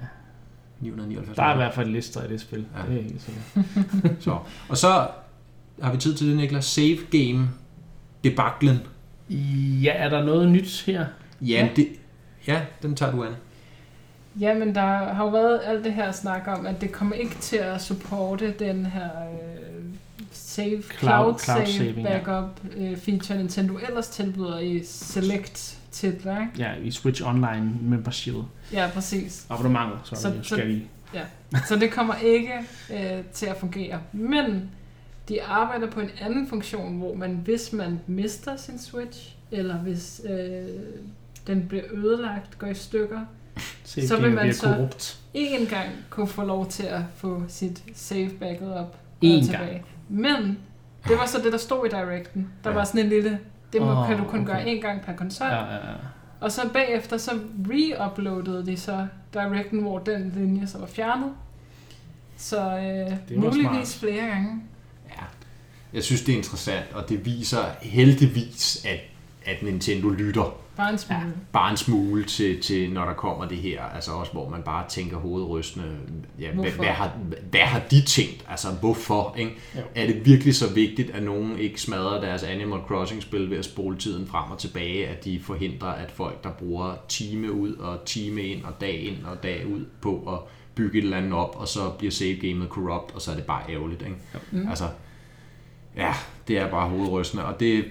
[0.81, 1.37] 999.
[1.37, 2.67] Der er i hvert fald lister i det spil.
[2.77, 2.93] Ja.
[2.93, 4.23] Det er helt sikkert.
[4.25, 4.39] Så.
[4.69, 5.09] Og så
[5.83, 6.65] har vi tid til det, Niklas?
[6.65, 7.49] Save game
[8.25, 8.79] debaklen.
[9.83, 11.07] Ja, er der noget nyt her?
[11.41, 11.68] Ja, Ja.
[11.76, 11.89] det,
[12.47, 13.32] ja, den tager du an.
[14.41, 14.80] Jamen, der
[15.12, 18.55] har jo været alt det her snak om, at det kommer ikke til at supporte
[18.59, 19.85] den her øh,
[20.32, 22.18] save, Cloud- cloud, save saving, ja.
[22.18, 26.53] backup øh, feature, Nintendo ellers tilbyder i select titler, ikke?
[26.59, 28.35] Ja, i Switch Online membership.
[28.72, 29.47] Ja, præcis.
[29.51, 30.82] Abonnementer, så, Så- så, så- skal de...
[31.68, 32.53] Så det kommer ikke
[32.93, 34.01] øh, til at fungere.
[34.12, 34.70] Men
[35.28, 40.20] de arbejder på en anden funktion, hvor man, hvis man mister sin Switch, eller hvis
[40.30, 40.66] øh,
[41.47, 43.21] den bliver ødelagt, går i stykker,
[43.85, 45.19] Se, Så vil man så- korrupt.
[45.35, 49.83] ikke engang kunne få lov til at få sit save backet op og tilbage.
[50.09, 50.59] Men
[51.09, 52.49] det var så det, der stod i Directen.
[52.65, 52.77] Der Ja.
[52.77, 53.39] var sådan en lille...
[53.73, 54.53] Det må, Åh, kan du kun okay.
[54.53, 55.47] gøre én gang per konsol.
[55.47, 55.81] Ja, ja, ja.
[56.41, 57.31] Og så bagefter så
[57.69, 61.33] re-uploadede de så Directen, hvor den linje så var fjernet.
[62.37, 64.11] Så øh, var muligvis smart.
[64.11, 64.63] flere gange.
[65.11, 65.23] Ja.
[65.93, 68.99] Jeg synes, det er interessant, og det viser heldigvis, at,
[69.47, 71.20] at Nintendo lytter Bare en smule.
[71.20, 71.27] Ja.
[71.53, 73.83] bare en smule til, til, når der kommer det her.
[73.83, 75.97] Altså også, hvor man bare tænker hovedrystende,
[76.41, 77.12] ja, hvad, hvad, har,
[77.51, 78.45] hvad har de tænkt?
[78.49, 79.35] Altså, hvorfor?
[79.39, 79.53] Ikke?
[79.77, 79.81] Jo.
[79.95, 83.97] Er det virkelig så vigtigt, at nogen ikke smadrer deres Animal Crossing-spil ved at spole
[83.99, 88.43] tiden frem og tilbage, at de forhindrer, at folk, der bruger time ud og time
[88.43, 90.39] ind og dag ind og dag ud på at
[90.75, 93.62] bygge et eller andet op, og så bliver save-gamet corrupt, og så er det bare
[93.68, 94.03] ærgerligt.
[94.03, 94.16] Ikke?
[94.51, 94.68] Mm.
[94.68, 94.85] Altså,
[95.97, 96.14] ja,
[96.49, 97.85] det er bare hovedrystende, og det,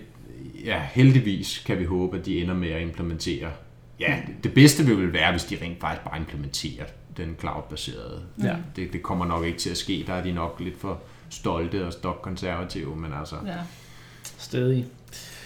[0.66, 3.50] ja, heldigvis kan vi håbe, at de ender med at implementere.
[4.00, 6.86] Ja, det, det bedste vil vel være, hvis de rent faktisk bare implementerer
[7.18, 8.22] den cloud-baserede.
[8.44, 8.56] Ja.
[8.76, 11.86] Det, det kommer nok ikke til at ske, der er de nok lidt for stolte
[11.88, 13.56] og stokkonservative, men altså, Ja.
[14.38, 14.86] Stadig.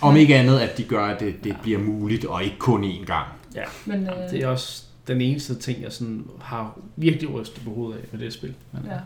[0.01, 3.05] om ikke andet, at de gør, at det, det bliver muligt, og ikke kun én
[3.05, 3.27] gang.
[3.55, 7.69] Ja, Men, øh, det er også den eneste ting, jeg sådan har virkelig rystet på
[7.73, 8.53] hovedet af med det spil.
[8.71, 8.97] Men, Ja.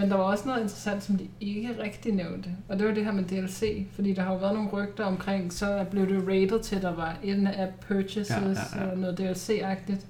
[0.00, 2.50] Men der var også noget interessant, som de ikke rigtig nævnte.
[2.68, 3.86] Og det var det her med DLC.
[3.92, 6.94] Fordi der har jo været nogle rygter omkring, så blev det rated til, at der
[6.94, 8.90] var in-app purchases Ja, ja, ja.
[8.90, 10.04] og noget DLC-agtigt.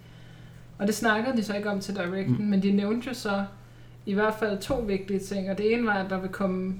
[0.78, 2.44] Og det snakkede de så ikke om til Directen, Mm.
[2.44, 3.44] men de nævnte jo så
[4.06, 5.50] i hvert fald to vigtige ting.
[5.50, 6.74] Og det ene var, at der vil komme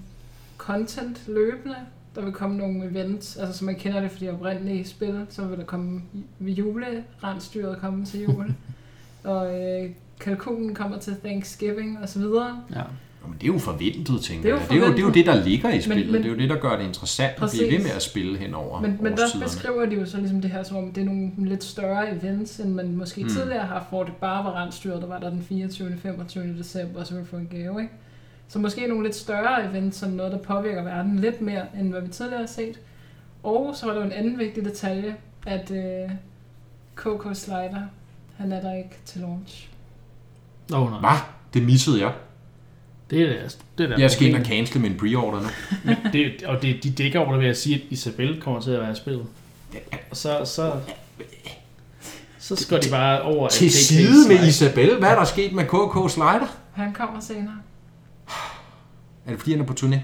[0.58, 1.76] content løbende.
[2.14, 5.44] Der vil komme nogle events, altså som man kender det for de oprindelige spil, så
[5.44, 6.02] vil der komme
[6.40, 8.54] julerensdyret komme til jul.
[9.24, 9.90] og øh,
[10.20, 12.62] kalkunen kommer til Thanksgiving og så videre.
[12.74, 12.80] ja.
[13.22, 14.68] Jo, Men det er jo forventet, tænker Det er jo jeg.
[14.70, 16.06] Det er, jo, det er jo det, der ligger i spillet.
[16.06, 17.58] men- det er jo det, der gør det interessant at Præcis.
[17.60, 20.40] blive ved med at spille hen over Men, men der beskriver de jo så ligesom
[20.40, 23.28] det her, som om det er nogle lidt større events, end man måske Mm.
[23.28, 25.96] tidligere har haft, hvor det bare var rensdyret, der var der den 24.
[26.02, 26.58] 25.
[26.58, 27.92] december, og så ville få en gave, ikke?
[28.48, 32.00] Så måske nogle lidt større events, som noget, der påvirker verden lidt mere, end hvad
[32.00, 32.80] vi tidligere har set.
[33.42, 35.14] Og så var der jo en anden vigtig detalje,
[35.46, 36.10] at øh,
[36.94, 37.82] Coco Slider,
[38.36, 39.69] han er der ikke til launch.
[40.72, 41.00] Åh, oh, nej.
[41.00, 41.18] Hvad?
[41.54, 42.12] Det missede jeg.
[43.10, 45.48] Det er det, det er der Jeg skal ind og cancele min pre-order nu.
[45.84, 48.70] Men det, og det, de dækker over det ved at sige, at Isabel kommer til
[48.70, 49.26] at være spillet.
[50.10, 50.72] Og så, så,
[52.38, 53.46] så skal de bare over...
[53.46, 54.98] at Til KK side med Isabel.
[54.98, 56.56] Hvad er der sket med KK Slider?
[56.72, 57.56] Han kommer senere.
[59.26, 59.98] Er det fordi, han er på turné?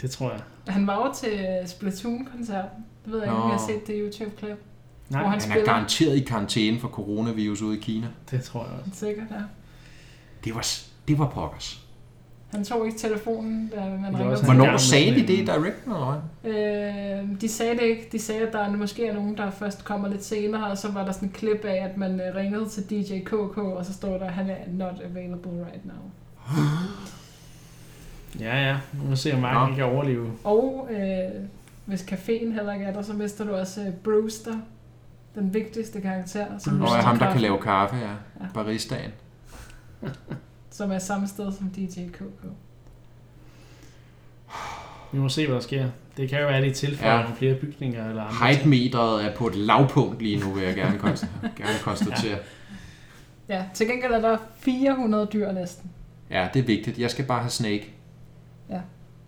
[0.00, 0.40] Det tror jeg.
[0.66, 2.84] Han var jo til Splatoon-koncerten.
[3.04, 4.56] Det ved jeg ikke, om jeg har set det YouTube-klip.
[5.08, 8.06] Nej, Hvor han Han er garanteret i karantæne for coronavirus ude i Kina.
[8.30, 9.06] det tror jeg også.
[9.06, 9.36] Sikkert, ja.
[10.44, 10.66] Det var,
[11.08, 11.86] det var pokkers.
[12.50, 16.20] Han tog ikke telefonen, da man ringede Hvornår sagde de det i en- Directen, eller
[16.42, 16.52] hvad?
[16.52, 18.08] Øh, de sagde det ikke.
[18.12, 20.90] De sagde, at der er- måske er nogen, der først kommer lidt senere, og så
[20.90, 23.92] var der sådan en klip af, at man øh, ringede til DJ KK, og så
[23.92, 26.10] står der, at han er not available right now.
[28.40, 28.76] Ja, ja.
[28.92, 30.30] Nu må vi se, om Mark kan overleve.
[30.44, 31.30] Og øh,
[31.84, 34.54] hvis caféen heller ikke er der, så mister du også øh, Brewster,
[35.34, 38.02] den vigtigste karakter, som, Nå, Og ham, der kan lave kaffe, ja.
[38.40, 38.46] Ja.
[38.54, 39.10] Baristaen.
[40.70, 42.22] som er samme sted som DJ KK.
[45.12, 45.88] Vi må se, hvad der sker.
[46.16, 47.20] Det kan jo være, at det tilføjer Ja.
[47.20, 47.26] ja.
[47.36, 48.46] flere bygninger eller andre.
[48.54, 51.26] Hype-meteret er på et lavpunkt lige nu, vil jeg gerne, konst-
[51.56, 52.38] gerne konstatere.
[53.48, 55.90] Ja, til gengæld er der 400 dyr næsten.
[56.30, 56.98] Ja, det er vigtigt.
[56.98, 57.94] Jeg skal bare have Snake.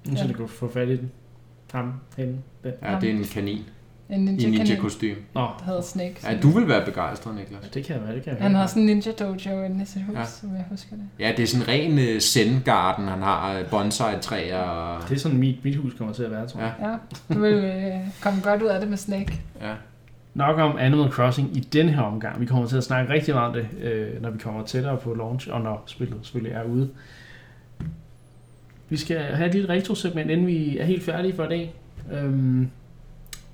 [0.07, 1.11] Nu skal det gå få fat i den.
[1.73, 2.73] Ham, hende, den.
[2.83, 3.65] Ja, det er en kanin
[4.11, 5.17] En ninja, i ninja ninja-kostym.
[5.35, 6.17] Nå, der hedder Snake.
[6.25, 7.71] Ja, du vil være begejstret, Niklas.
[7.75, 8.43] det kan være, det kan være.
[8.43, 10.21] Han har sådan en ninja dojo inde i sit hus, Ja.
[10.21, 10.27] ja.
[10.27, 11.05] som jeg husker det.
[11.19, 13.09] Ja, det er sådan en ren uh, zen-garden.
[13.09, 15.09] Han har uh, bonsai-træer og...
[15.09, 16.73] Det er sådan, mit, mit hus kommer til at være, tror jeg.
[16.81, 16.97] Ja, Ja,
[17.35, 17.93] du vil øh,
[18.23, 19.41] komme godt ud af det med Snake.
[19.63, 19.73] ja.
[20.35, 22.41] Nok om Animal Crossing i den her omgang.
[22.41, 25.15] Vi kommer til at snakke rigtig meget om det, øh, når vi kommer tættere på
[25.15, 26.91] launch, og når spillet selvfølgelig er ude.
[28.89, 31.75] Vi skal have et lille retro-segment, inden vi er helt færdige for i dag.
[32.13, 32.71] Øhm,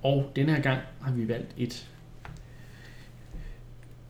[0.03, 1.89] og denne her gang har vi valgt et,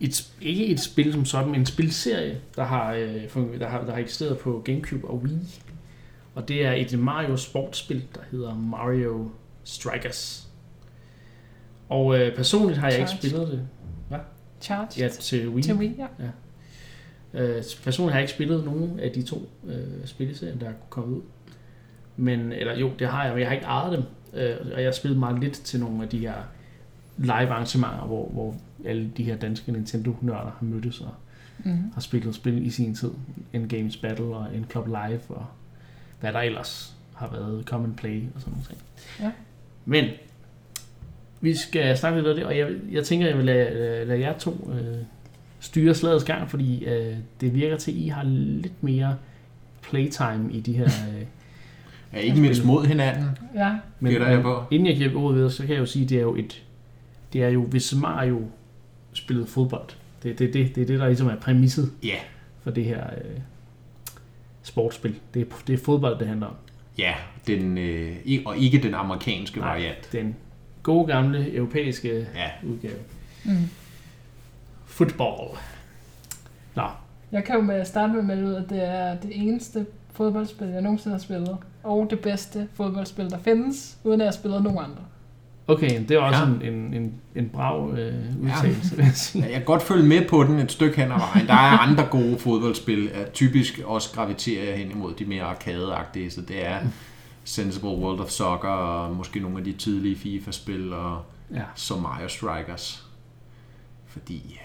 [0.00, 3.24] et ikke et spil som sådan, men en spilserie, der har, øh,
[3.58, 5.38] der har, der har eksisteret på Gamecube og Wii.
[6.34, 9.30] Og det er et Mario sportsspil, der hedder Mario
[9.64, 10.48] Strikers.
[11.88, 13.30] Og øh, personligt har jeg ikke Charged.
[13.30, 13.68] spillet det.
[14.60, 15.62] Charge Ja, til Wii.
[15.62, 16.06] til Wii, ja.
[17.34, 21.16] Øh, personligt har jeg ikke spillet nogen af de to øh, spilleserier, der er kommet
[21.16, 21.22] ud.
[22.16, 24.02] Men, eller jo, det har jeg, men jeg har ikke ejet dem.
[24.34, 26.34] Øh, og jeg har spillet meget lidt til nogle af de her
[27.18, 28.54] live arrangementer, hvor, hvor
[28.84, 31.14] alle de her danske Nintendo-nørder har mødtes og
[31.64, 31.90] Mm.
[31.94, 33.10] har spillet spil i sin tid.
[33.52, 35.46] En Games Battle og en Club Live og
[36.20, 38.78] hvad der ellers har været Common Play og sådan noget.
[39.20, 39.30] Ja.
[39.84, 40.04] Men
[41.40, 44.38] vi skal snakke lidt om det, og jeg, jeg tænker, jeg vil lade, lade jer
[44.38, 44.96] to øh,
[45.60, 49.16] styre slagets gang, fordi øh, det virker til, at I har lidt mere
[49.82, 50.84] playtime i de her...
[51.16, 51.22] Øh,
[52.12, 54.64] Er ikke mindst mod hinanden, Ja, men gætter jeg på.
[54.70, 56.62] inden jeg giver ordet videre, så kan jeg jo sige, at det er jo et...
[57.32, 58.42] Det er jo, hvis Mario
[59.12, 59.88] spillede fodbold.
[60.22, 62.16] Det, det, det, det er det, der ligesom er præmisset Ja,
[62.62, 63.38] for det her øh,
[64.62, 65.14] sportsspil.
[65.34, 66.54] Det er, det er fodbold, det handler om.
[66.98, 67.14] ja
[67.46, 69.68] den, øh, og ikke den amerikanske Nej.
[69.68, 70.08] variant.
[70.12, 70.36] Den
[70.82, 72.94] gode gamle europæiske Ja, udgave.
[73.44, 73.52] mm.
[74.86, 75.48] Football.
[76.74, 76.82] Nå,
[77.32, 80.66] Jeg kan jo med starte med at melde ud, at det er det eneste fodboldspil,
[80.68, 81.56] jeg nogensinde har spillet.
[81.82, 85.02] Og det bedste fodboldspil, der findes, uden at jeg har spillet nogen andre.
[85.66, 86.46] okay, det er også Ja.
[86.46, 86.70] ja.
[86.70, 89.14] en, en, en, en brav øh, udtalelse, vil jeg.
[89.34, 91.46] Ja, jeg kan godt følge med på den et stykke hen ad vejen.
[91.46, 93.04] Der er andre gode fodboldspil.
[93.04, 95.96] Ja, Typisk også graviterer jeg hen imod de mere arcade
[96.30, 96.78] så det er
[97.44, 101.22] Sensible World of Soccer og måske nogle af de tidlige FIFA-spil og
[101.54, 101.62] Ja.
[101.74, 103.06] så Mario Strikers.
[104.06, 104.64] Fordi ja,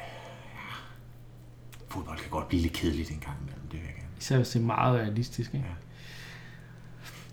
[1.87, 4.07] fodbold kan godt blive lidt kedeligt en gang imellem, det vil jeg gerne.
[4.19, 5.53] Især hvis det er meget realistisk.
[5.53, 5.65] Ikke?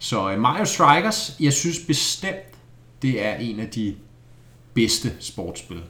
[0.02, 2.36] Så uh, Mario Strikers, jeg synes bestemt,
[3.02, 3.94] det er en af de
[4.74, 5.80] bedste sportsspil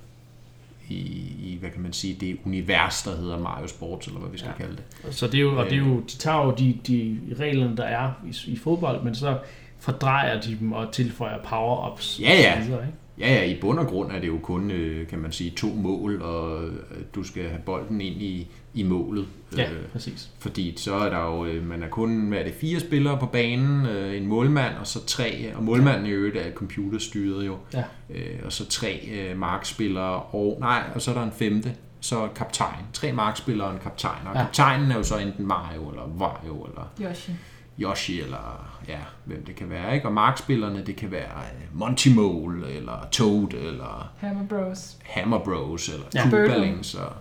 [0.88, 0.94] i,
[1.42, 4.50] i, hvad kan man sige, det univers, der hedder Mario Sports, eller hvad vi skal
[4.58, 4.64] Ja.
[4.64, 5.14] kalde det.
[5.14, 7.84] Så det er jo, og det er jo, de tager jo de, de reglerne, der
[7.84, 9.38] er i, i fodbold, men så
[9.78, 12.20] fordrejer de dem og tilføjer power-ups.
[12.22, 12.56] Ja, ja.
[12.56, 12.98] og så videre, ikke?
[13.18, 15.66] Ja, ja, i bund og grund er det jo kun, øh, kan man sige, to
[15.66, 16.72] mål, og øh,
[17.14, 19.26] du skal have bolden ind i, i målet.
[19.56, 20.30] Ja, Øh, præcis.
[20.38, 23.26] Fordi så er der jo, øh, man er kun, hvad er det, fire spillere på
[23.26, 27.84] banen, øh, en målmand, og så tre, og målmanden i øvrigt er computerstyret jo, Ja.
[28.10, 32.28] øh, og så tre øh, markspillere, og nej, og så er der en femte, så
[32.36, 32.84] kaptajn.
[32.92, 34.42] Tre markspillere og en kaptajn, og Ja.
[34.42, 37.32] kaptajnen er jo så enten Mario, eller Wario, eller Yoshi.
[37.80, 40.06] Yoshi, eller ja, hvem det kan være, ikke?
[40.08, 41.22] Og markspillerne, det kan være
[41.54, 44.96] øh, Monty Mole, eller Toad, eller Hammer Bros.
[45.04, 46.22] Hammer Bros, eller Ja.
[46.30, 47.12] Koopalings, og...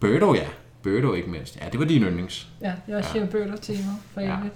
[0.00, 0.46] Birdo, ja.
[0.82, 1.58] Birdo ikke mindst.
[1.62, 2.48] Ja, det var din yndlings.
[2.60, 3.22] Ja, Yoshi Ja.
[3.24, 3.78] og Bøtter tema
[4.14, 4.38] for Ja.
[4.40, 4.54] evigt.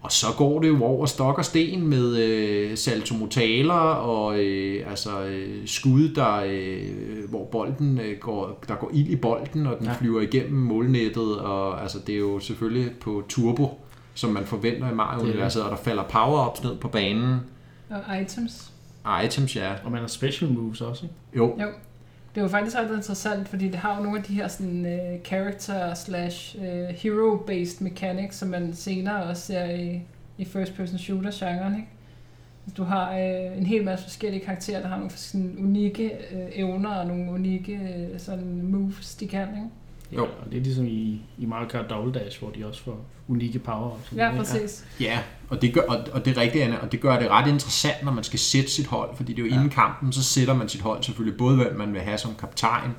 [0.00, 5.24] Og så går det jo over stok og sten med øh, saltomortaler og øh, altså
[5.24, 9.86] øh, skud, der, øh, hvor bolden øh, går, der går ild i bolden, og den
[9.86, 9.92] Ja.
[9.92, 9.96] ja.
[9.98, 11.38] flyver igennem målnettet.
[11.38, 13.80] Og altså, det er jo selvfølgelig på turbo,
[14.14, 17.38] som man forventer i Mario-universet, og der falder power-ups ned på banen.
[17.90, 18.72] Og items.
[19.04, 19.72] Og items, ja.
[19.84, 21.14] Og man har special moves også, ikke?
[21.36, 21.66] Jo, Jo.
[22.34, 25.22] Det er faktisk ret interessant, fordi det har jo nogle af de her sådan, uh,
[25.24, 30.02] character slash uh, hero-based mechanics, som man senere også ser i,
[30.38, 31.88] i first-person shooter-genren, ikke?
[32.66, 36.46] Altså, du har øh, en hel masse forskellige karakterer, der har nogle sådan unikke øh,
[36.52, 39.68] evner og nogle unikke øh, sådan moves, de kan, ikke?
[40.14, 40.24] Ja, Jo.
[40.24, 43.58] og det er ligesom i, i Mario Kart Double Dash, hvor de også får unikke
[43.58, 44.16] power-ups.
[44.16, 44.84] Ja, præcis.
[45.00, 47.48] Ja, og det, gør, og, og det er rigtigt, Anna, og det gør det ret
[47.48, 49.54] interessant, når man skal sætte sit hold, fordi det er jo Ja.
[49.56, 52.90] inden kampen, så sætter man sit hold selvfølgelig både, hvem man vil have som kaptajn,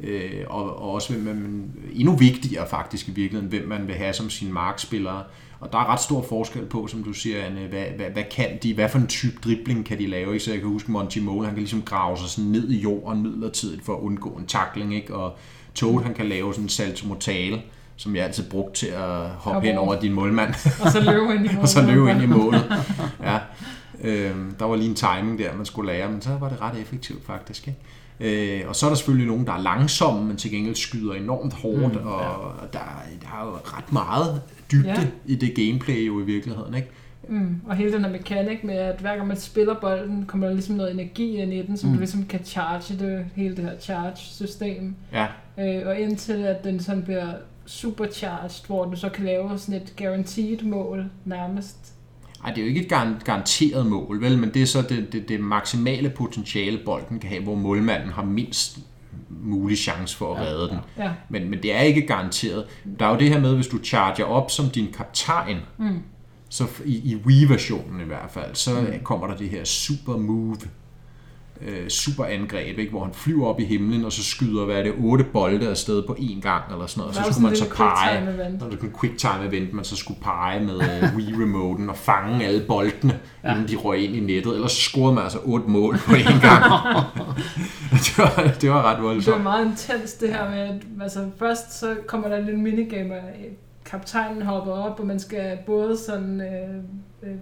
[0.00, 4.12] øh, og, og også hvem man, endnu vigtigere faktisk i virkeligheden, hvem man vil have
[4.12, 5.22] som sine markspillere.
[5.60, 8.58] Og der er ret stor forskel på, som du siger, Anne, hvad, hvad, hvad kan
[8.62, 10.44] de, hvad for en type dribling kan de lave, ikke?
[10.44, 13.22] Så jeg kan huske Monty Mole, han kan ligesom grave sig sådan ned i jorden
[13.22, 15.14] midlertidigt for at undgå en takling, ikke?
[15.14, 15.36] Og
[15.78, 17.62] Toad, han kan lave sådan en salto mortale,
[17.96, 19.88] som jeg altid brugt til at hoppe hen over.
[19.92, 20.54] over din målmand.
[20.84, 21.58] Og så løbe ind i målet.
[21.62, 22.72] og så løbe ind i målet.
[23.22, 23.38] Ja.
[24.04, 26.80] Øhm, der var lige en timing der, man skulle lære, men så var det ret
[26.80, 27.68] effektivt faktisk.
[27.68, 28.60] Ikke?
[28.60, 31.54] Øh, og så er der selvfølgelig nogen, der er langsomme, men til gengæld skyder enormt
[31.54, 32.14] hårdt, Mm, ja.
[32.14, 32.78] og der,
[33.22, 35.06] der er jo ret meget dybde ja.
[35.26, 36.74] i det gameplay jo i virkeligheden.
[36.74, 36.88] Ikke?
[37.28, 40.54] Mm, og hele den her mekanik med, at hver gang man spiller bolden, kommer der
[40.54, 41.94] ligesom noget energi ind i den, som Mm.
[41.94, 44.94] du ligesom kan charge det, hele det her charge-system.
[45.12, 45.26] Ja,
[45.58, 47.32] Øh, og indtil at den sådan bliver
[47.66, 51.94] supercharged, hvor du så kan lave sådan et guaranteed mål nærmest.
[52.44, 54.38] Ej, det er jo ikke et gar- garanteret mål, vel?
[54.38, 58.24] men det er så det, det, det maksimale potentiale, bolden kan have, hvor målmanden har
[58.24, 58.78] mindst
[59.30, 60.78] mulig chance for at ja, redde den.
[60.98, 61.10] Ja.
[61.28, 62.64] Men, men det er ikke garanteret.
[62.98, 65.98] Der er jo det her med, hvis du charger op som din kaptajn, Mm.
[66.48, 68.86] Så i, i Wii-versionen i hvert fald, så Mm.
[68.86, 68.92] mm.
[69.04, 70.56] kommer der det her super move,
[71.60, 72.90] øh, superangreb, ikke?
[72.90, 76.02] hvor han flyver op i himlen, og så skyder, hvad er det, otte bolde afsted
[76.06, 77.18] på én gang, eller sådan noget.
[77.18, 78.24] Og så skulle man så pege,
[78.60, 82.46] når det kunne quick time event, man så skulle pege med uh, Wii-remoten og fange
[82.46, 83.52] alle boldene, ja.
[83.52, 86.40] inden de røg ind i nettet, ellers så scorede man altså otte mål på én
[86.40, 86.64] gang.
[88.06, 89.36] det, var, det var ret voldsomt.
[89.36, 93.14] Det var meget intens det her med, at altså, først så kommer der en minigame,
[93.14, 93.20] og
[93.90, 96.40] kaptajnen hopper op, og man skal både sådan...
[96.40, 96.74] Øh,
[97.22, 97.36] øh,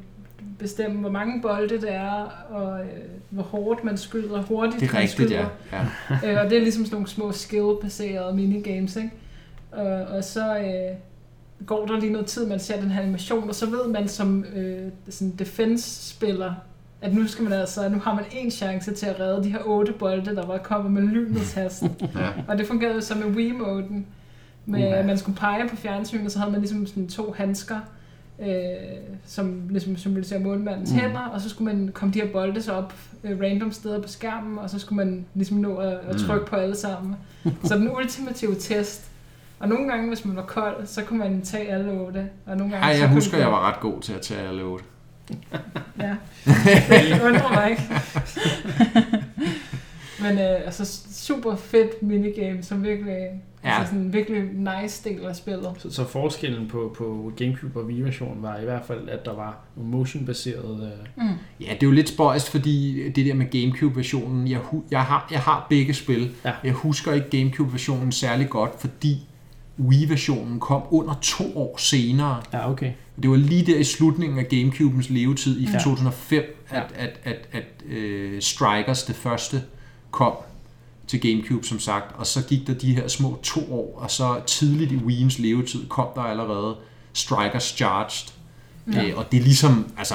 [0.58, 2.86] bestemme, hvor mange bolde det er, og øh,
[3.30, 5.48] hvor hårdt man skyder, hurtigt det er rigtigt, man skyder.
[5.72, 5.86] Ja.
[6.22, 6.32] ja.
[6.34, 9.10] øh, og det er ligesom sådan nogle små skill-baserede minigames, ikke?
[9.72, 10.96] Og, og så øh,
[11.66, 14.44] går der lige noget tid, man ser den her animation, og så ved man som
[14.56, 16.54] øh, sådan defense-spiller,
[17.00, 19.62] at nu skal man altså, nu har man en chance til at redde de her
[19.64, 21.82] otte bolde, der var kommet med lynets hast.
[22.02, 22.28] ja.
[22.48, 24.06] Og det fungerede så med Wiimoten,
[24.66, 25.06] med, uh-huh.
[25.06, 27.78] man skulle pege på fjernsynet, og så havde man ligesom sådan to handsker,
[28.40, 28.48] øh,
[29.26, 30.98] som ligesom symboliserer månmandens mm.
[30.98, 32.94] hænder, og så skulle man komme de her bolde så op
[33.24, 36.18] øh, random steder på skærmen, og så skulle man ligesom nå at, at mm.
[36.18, 36.50] trykke mm.
[36.50, 37.16] på alle sammen.
[37.64, 39.10] så den ultimative test.
[39.58, 42.28] Og nogle gange, hvis man var kold, så kunne man tage alle otte.
[42.46, 44.84] Og nogle gange, Ej, jeg husker, jeg var ret god til at tage alle otte.
[46.00, 46.16] ja,
[47.10, 47.82] det undrer mig ikke.
[50.22, 53.78] Men øh, altså super fedt minigame, som virkelig Ja.
[53.78, 55.70] Altså sådan en virkelig nice del af spillet.
[55.78, 59.58] Så, så forskellen på, på Gamecube og Wii-versionen var i hvert fald, at der var
[59.76, 60.92] nogle motion-baserede...
[61.16, 61.22] Mm.
[61.60, 64.60] Ja, det er jo lidt spøjst, fordi det der med Gamecube-versionen, jeg,
[64.90, 66.30] jeg, har, jeg har begge spil.
[66.44, 66.52] Ja.
[66.64, 69.26] Jeg husker ikke Gamecube-versionen særlig godt, fordi
[69.78, 72.42] Wii-versionen kom under to år senere.
[72.52, 72.92] Ja, okay.
[73.22, 75.78] Det var lige der i slutningen af Gamecubens levetid i ja.
[75.78, 77.04] 2005, at, ja.
[77.04, 79.62] at, at, at, at uh, Strikers, det første,
[80.10, 80.32] kom
[81.06, 84.40] til Gamecube, som sagt, og så gik der de her små to år, og så
[84.46, 86.76] tidligt i Wii'ens levetid kom der allerede
[87.12, 88.32] Strikers Charged.
[88.92, 89.04] Ja.
[89.04, 90.14] Øh, og det er ligesom, altså,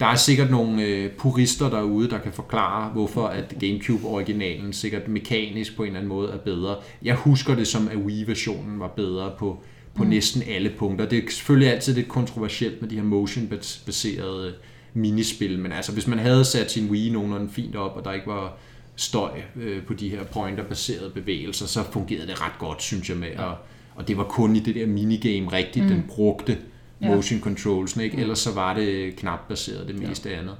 [0.00, 5.76] der er sikkert nogle øh, purister derude, der kan forklare, hvorfor at Gamecube-originalen sikkert mekanisk
[5.76, 6.76] på en eller anden måde er bedre.
[7.02, 9.58] Jeg husker det som, at Wii-versionen var bedre på,
[9.94, 10.08] på mm.
[10.08, 11.08] næsten alle punkter.
[11.08, 14.54] Det er selvfølgelig altid lidt kontroversielt med de her motion-baserede
[14.94, 18.26] minispil, men altså hvis man havde sat sin Wii nogenlunde fint op, og der ikke
[18.26, 18.56] var
[18.98, 23.28] støj øh, på de her pointer-baserede bevægelser, så fungerede det ret godt, synes jeg, med
[23.28, 23.54] at,
[23.94, 25.90] og det var kun i det der minigame rigtigt, mm.
[25.90, 26.58] den brugte
[27.00, 28.16] motion controls, ikke?
[28.16, 28.22] Mm.
[28.22, 30.38] ellers så var det knap-baseret det meste ja.
[30.38, 30.56] andet.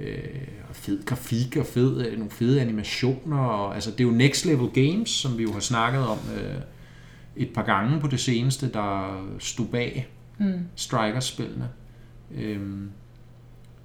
[0.00, 0.18] Øh,
[0.68, 4.46] og fed grafik og fed, øh, nogle fede animationer, og, altså det er jo next
[4.46, 6.54] level games, som vi jo har snakket om øh,
[7.36, 10.08] et par gange på det seneste, der stod bag
[10.38, 10.60] mm.
[10.74, 11.68] Strikers-spillene.
[12.34, 12.60] Øh,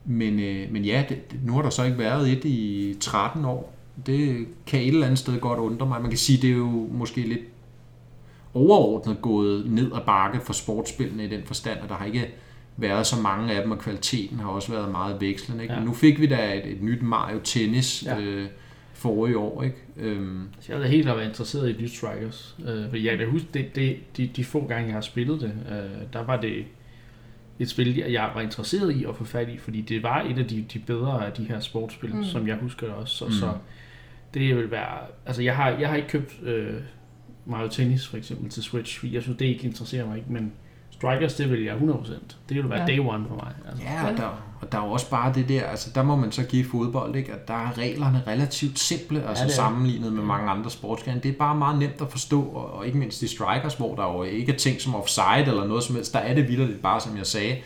[0.06, 3.73] men, øh, men ja, det, nu har der så ikke været et i 13 år,
[4.06, 6.02] det kan et eller andet sted godt undre mig.
[6.02, 7.42] Man kan sige, det er jo måske lidt
[8.54, 12.34] overordnet gået ned ad bakke for sportsspillene i den forstand, at der har ikke
[12.78, 15.64] været så mange af dem, og kvaliteten har også været meget vekslende.
[15.64, 15.74] Ikke?
[15.74, 15.80] Ja.
[15.80, 18.20] Men nu fik vi da et, et nyt Mario Tennis ja.
[18.20, 18.48] øh,
[18.94, 19.64] forrige år.
[19.64, 19.78] Ikke?
[19.98, 20.48] Øhm.
[20.60, 22.56] Så jeg havde helt været interesseret i nyt Strikers.
[22.68, 25.54] Øh, fordi jeg kan huske, det, det, de, de få gange, jeg har spillet det,
[25.72, 26.66] øh, der var det
[27.60, 30.48] et spil, jeg var interesseret i at få fat i, fordi det var et af
[30.48, 32.24] de, de bedre af de her sportsspil, mm.
[32.24, 33.16] som jeg husker det også.
[33.16, 33.32] Så, mm.
[33.32, 33.54] så
[34.34, 34.98] det vil være...
[35.26, 36.74] Altså, jeg har, jeg har ikke købt øh,
[37.46, 40.54] Mario Tennis for eksempel til Switch, fordi jeg synes, det ikke interesserer mig ikke, men
[40.92, 42.14] Strikers, det vil jeg 100%.
[42.50, 42.86] Det vil være ja.
[42.86, 43.54] day one for mig.
[43.70, 43.84] Altså.
[43.84, 46.32] Ja, og der, og der er jo også bare det der, altså der må man
[46.32, 47.34] så give fodbold, ikke?
[47.34, 51.20] at der er reglerne relativt simple, altså ja, sammenlignet med mange andre sportsgrene.
[51.20, 54.04] Det er bare meget nemt at forstå, og, og ikke mindst de strikers, hvor der
[54.04, 56.14] jo ikke er ting som offside eller noget som helst.
[56.14, 57.58] Der er det vildt bare, som jeg sagde,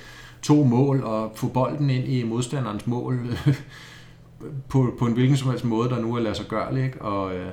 [0.41, 3.19] to mål og få bolden ind i modstanderens mål
[4.69, 6.83] på, på en hvilken som helst måde, der nu er lade sig gøre.
[6.83, 7.01] Ikke?
[7.01, 7.51] Og, øh,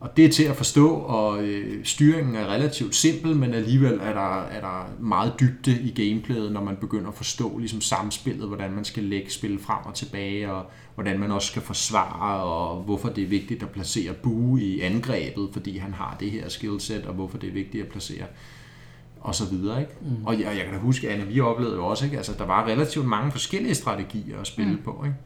[0.00, 4.12] og det er til at forstå, og øh, styringen er relativt simpel, men alligevel er
[4.12, 8.72] der, er der meget dybde i gameplayet, når man begynder at forstå ligesom samspillet, hvordan
[8.72, 13.08] man skal lægge spil frem og tilbage, og hvordan man også skal forsvare, og hvorfor
[13.08, 17.14] det er vigtigt at placere Bue i angrebet, fordi han har det her skillset, og
[17.14, 18.26] hvorfor det er vigtigt at placere
[19.20, 19.80] og så videre.
[19.80, 19.92] Ikke?
[20.00, 20.26] Mm.
[20.26, 22.16] Og jeg, jeg kan da huske, Anne, vi oplevede jo også, ikke?
[22.16, 24.82] Altså, der var relativt mange forskellige strategier at spille mm.
[24.84, 25.02] på.
[25.04, 25.16] Ikke?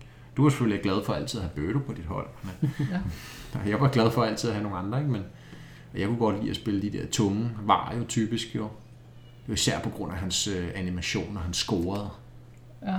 [0.41, 2.27] Du var selvfølgelig glad for altid at have Bødo på dit hold.
[2.43, 3.01] Men ja.
[3.71, 5.11] Jeg var glad for altid at have nogle andre, ikke?
[5.11, 5.23] men
[5.95, 8.69] jeg kunne godt lide at spille de der tunge var jo typisk jo.
[9.49, 12.09] Især på grund af hans øh, animation, og han scorede.
[12.87, 12.97] Ja.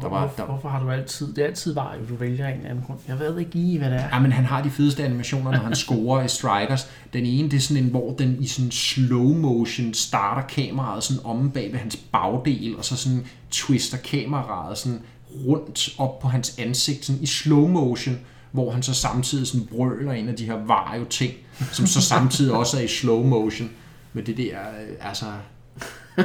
[0.00, 0.44] Der var, der...
[0.44, 1.32] Hvorfor har du altid...
[1.32, 2.98] Det er altid var, du vælger en anden grund.
[3.08, 4.08] Jeg ved ikke lige, hvad det er.
[4.12, 6.90] Ja, men han har de fedeste animationer, når han scorer i Strikers.
[7.12, 11.24] Den ene, det er sådan en, hvor den i sådan slow motion starter kameraet sådan
[11.24, 15.00] omme bag ved hans bagdel, og så sådan twister kameraet sådan
[15.46, 18.18] rundt op på hans ansigt sådan i slow motion,
[18.52, 21.32] hvor han så samtidig sådan brøler en af de her vario ting,
[21.72, 23.70] som så samtidig også er i slow motion
[24.12, 24.58] med det der
[25.00, 25.26] altså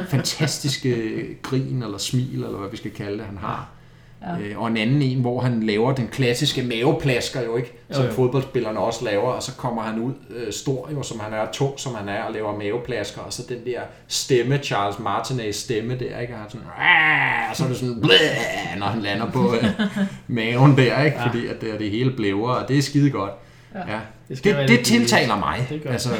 [0.08, 3.70] fantastiske grin eller smil eller hvad vi skal kalde det, han har.
[4.26, 4.44] Ja.
[4.48, 8.08] Øh, og en anden en, hvor han laver den klassiske maveplasker jo ikke, som Jo,
[8.08, 8.14] jo.
[8.14, 11.72] fodboldspillerne også laver, og så kommer han ud øh, stor jo, som han er, tung
[11.76, 16.18] som han er, og laver maveplasker, og så den der stemme, Charles Martinez stemme der,
[16.20, 16.32] ikke?
[16.34, 16.66] Og, han sådan,
[17.50, 19.64] og så er det sådan, "Blæh!" når han lander på øh,
[20.26, 21.16] maven der, ikke?
[21.18, 21.26] Ja.
[21.26, 23.32] Fordi at det, det hele blæver, og det er skide godt.
[23.74, 23.92] Ja.
[23.92, 23.98] Ja.
[24.28, 25.66] Det skal Det, det tiltaler mig.
[25.70, 26.10] Det gør altså,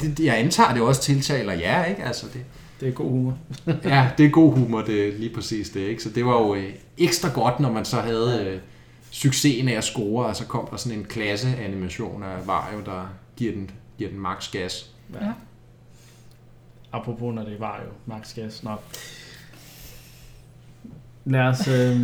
[0.00, 2.02] det, det, jeg antager, det også tiltaler jer, ikke?
[2.04, 2.40] Altså, det,
[2.82, 3.38] Det er god humor.
[3.84, 5.80] ja, det er god humor, det er lige præcis det.
[5.80, 6.02] Ikke?
[6.02, 8.60] Så det var jo øh, ekstra godt, når man så havde øh,
[9.10, 13.52] succesen af at score, og så kom der sådan en klasseanimation af Vario, der giver
[13.52, 14.90] den, giver den max gas.
[15.14, 15.24] Ja.
[15.24, 15.32] Ja.
[16.92, 18.64] Apropos, når det var jo max gas.
[18.64, 18.70] Nå.
[21.24, 21.68] Lad os...
[21.68, 22.00] Øh...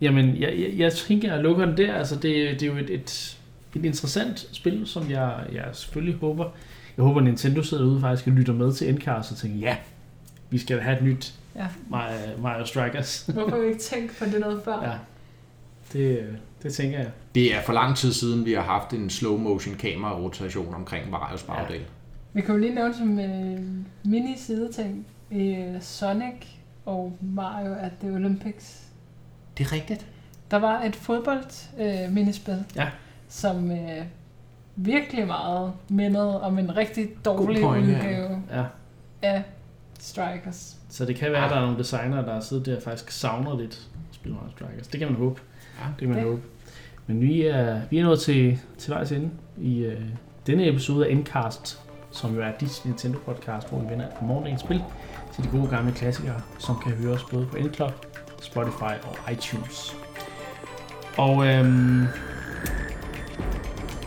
[0.00, 1.94] Jamen, jeg, jeg, jeg tænker, jeg lukker den der.
[1.94, 3.38] Altså, det, det er jo et, et,
[3.74, 6.50] et interessant spil, som jeg, jeg selvfølgelig håber...
[6.98, 9.76] Jeg håber, Nintendo sidder ude faktisk og lytter med til Endcast og tænker, ja,
[10.50, 11.66] vi skal have et nyt Ja.
[11.90, 13.20] Mario, Mario Strikers.
[13.34, 14.82] Hvorfor har vi ikke tænkt på det noget før?
[14.82, 14.92] ja,
[15.92, 16.26] det,
[16.62, 17.10] det tænker jeg.
[17.34, 21.12] Det er for lang tid siden, vi har haft en slow motion kamera rotation omkring
[21.12, 21.80] Varios bagdel.
[22.32, 23.60] Vi kan jo lige nævne som øh,
[24.04, 26.46] mini sideting øh, Sonic
[26.86, 28.82] og Mario at The Olympics.
[29.58, 30.06] Det er rigtigt.
[30.50, 31.44] Der var et fodbold
[31.80, 32.88] øh, minispil, Ja.
[33.28, 34.02] som øh,
[34.80, 37.96] virkelig meget mindede om en rigtig dårlig pointe, ja.
[37.98, 38.64] udgave Ja.
[39.22, 39.42] af
[40.00, 40.76] Strikers.
[40.88, 43.10] Så det kan være, at der er nogle designer, der har siddet der og faktisk
[43.10, 43.80] savner lidt
[44.24, 44.86] Mario Strikers.
[44.86, 45.40] Det kan man håbe.
[45.80, 45.84] Ja.
[45.90, 46.24] Det kan man Ja.
[46.24, 46.42] håbe.
[47.06, 50.00] Men vi er, vi er nået til, til vejs ende i øh,
[50.46, 54.60] denne episode af Endcast, som jo er dit Nintendo podcast, hvor vi vender fra morgendagens
[54.60, 54.82] spil
[55.34, 57.92] til de gode gamle klassikere, som kan høres både på Endclub,
[58.42, 59.96] Spotify og iTunes.
[61.18, 62.04] Og øhm,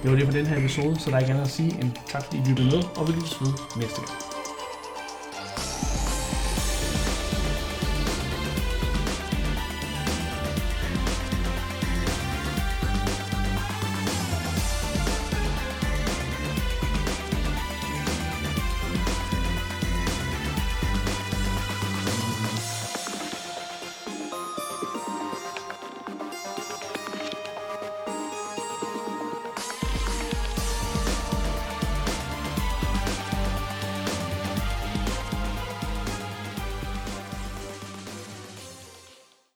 [0.01, 1.91] det var det for den her episode, så der er ikke andet at sige end
[2.07, 4.30] tak fordi I lyttede med, og vi lyttes ved næste gang.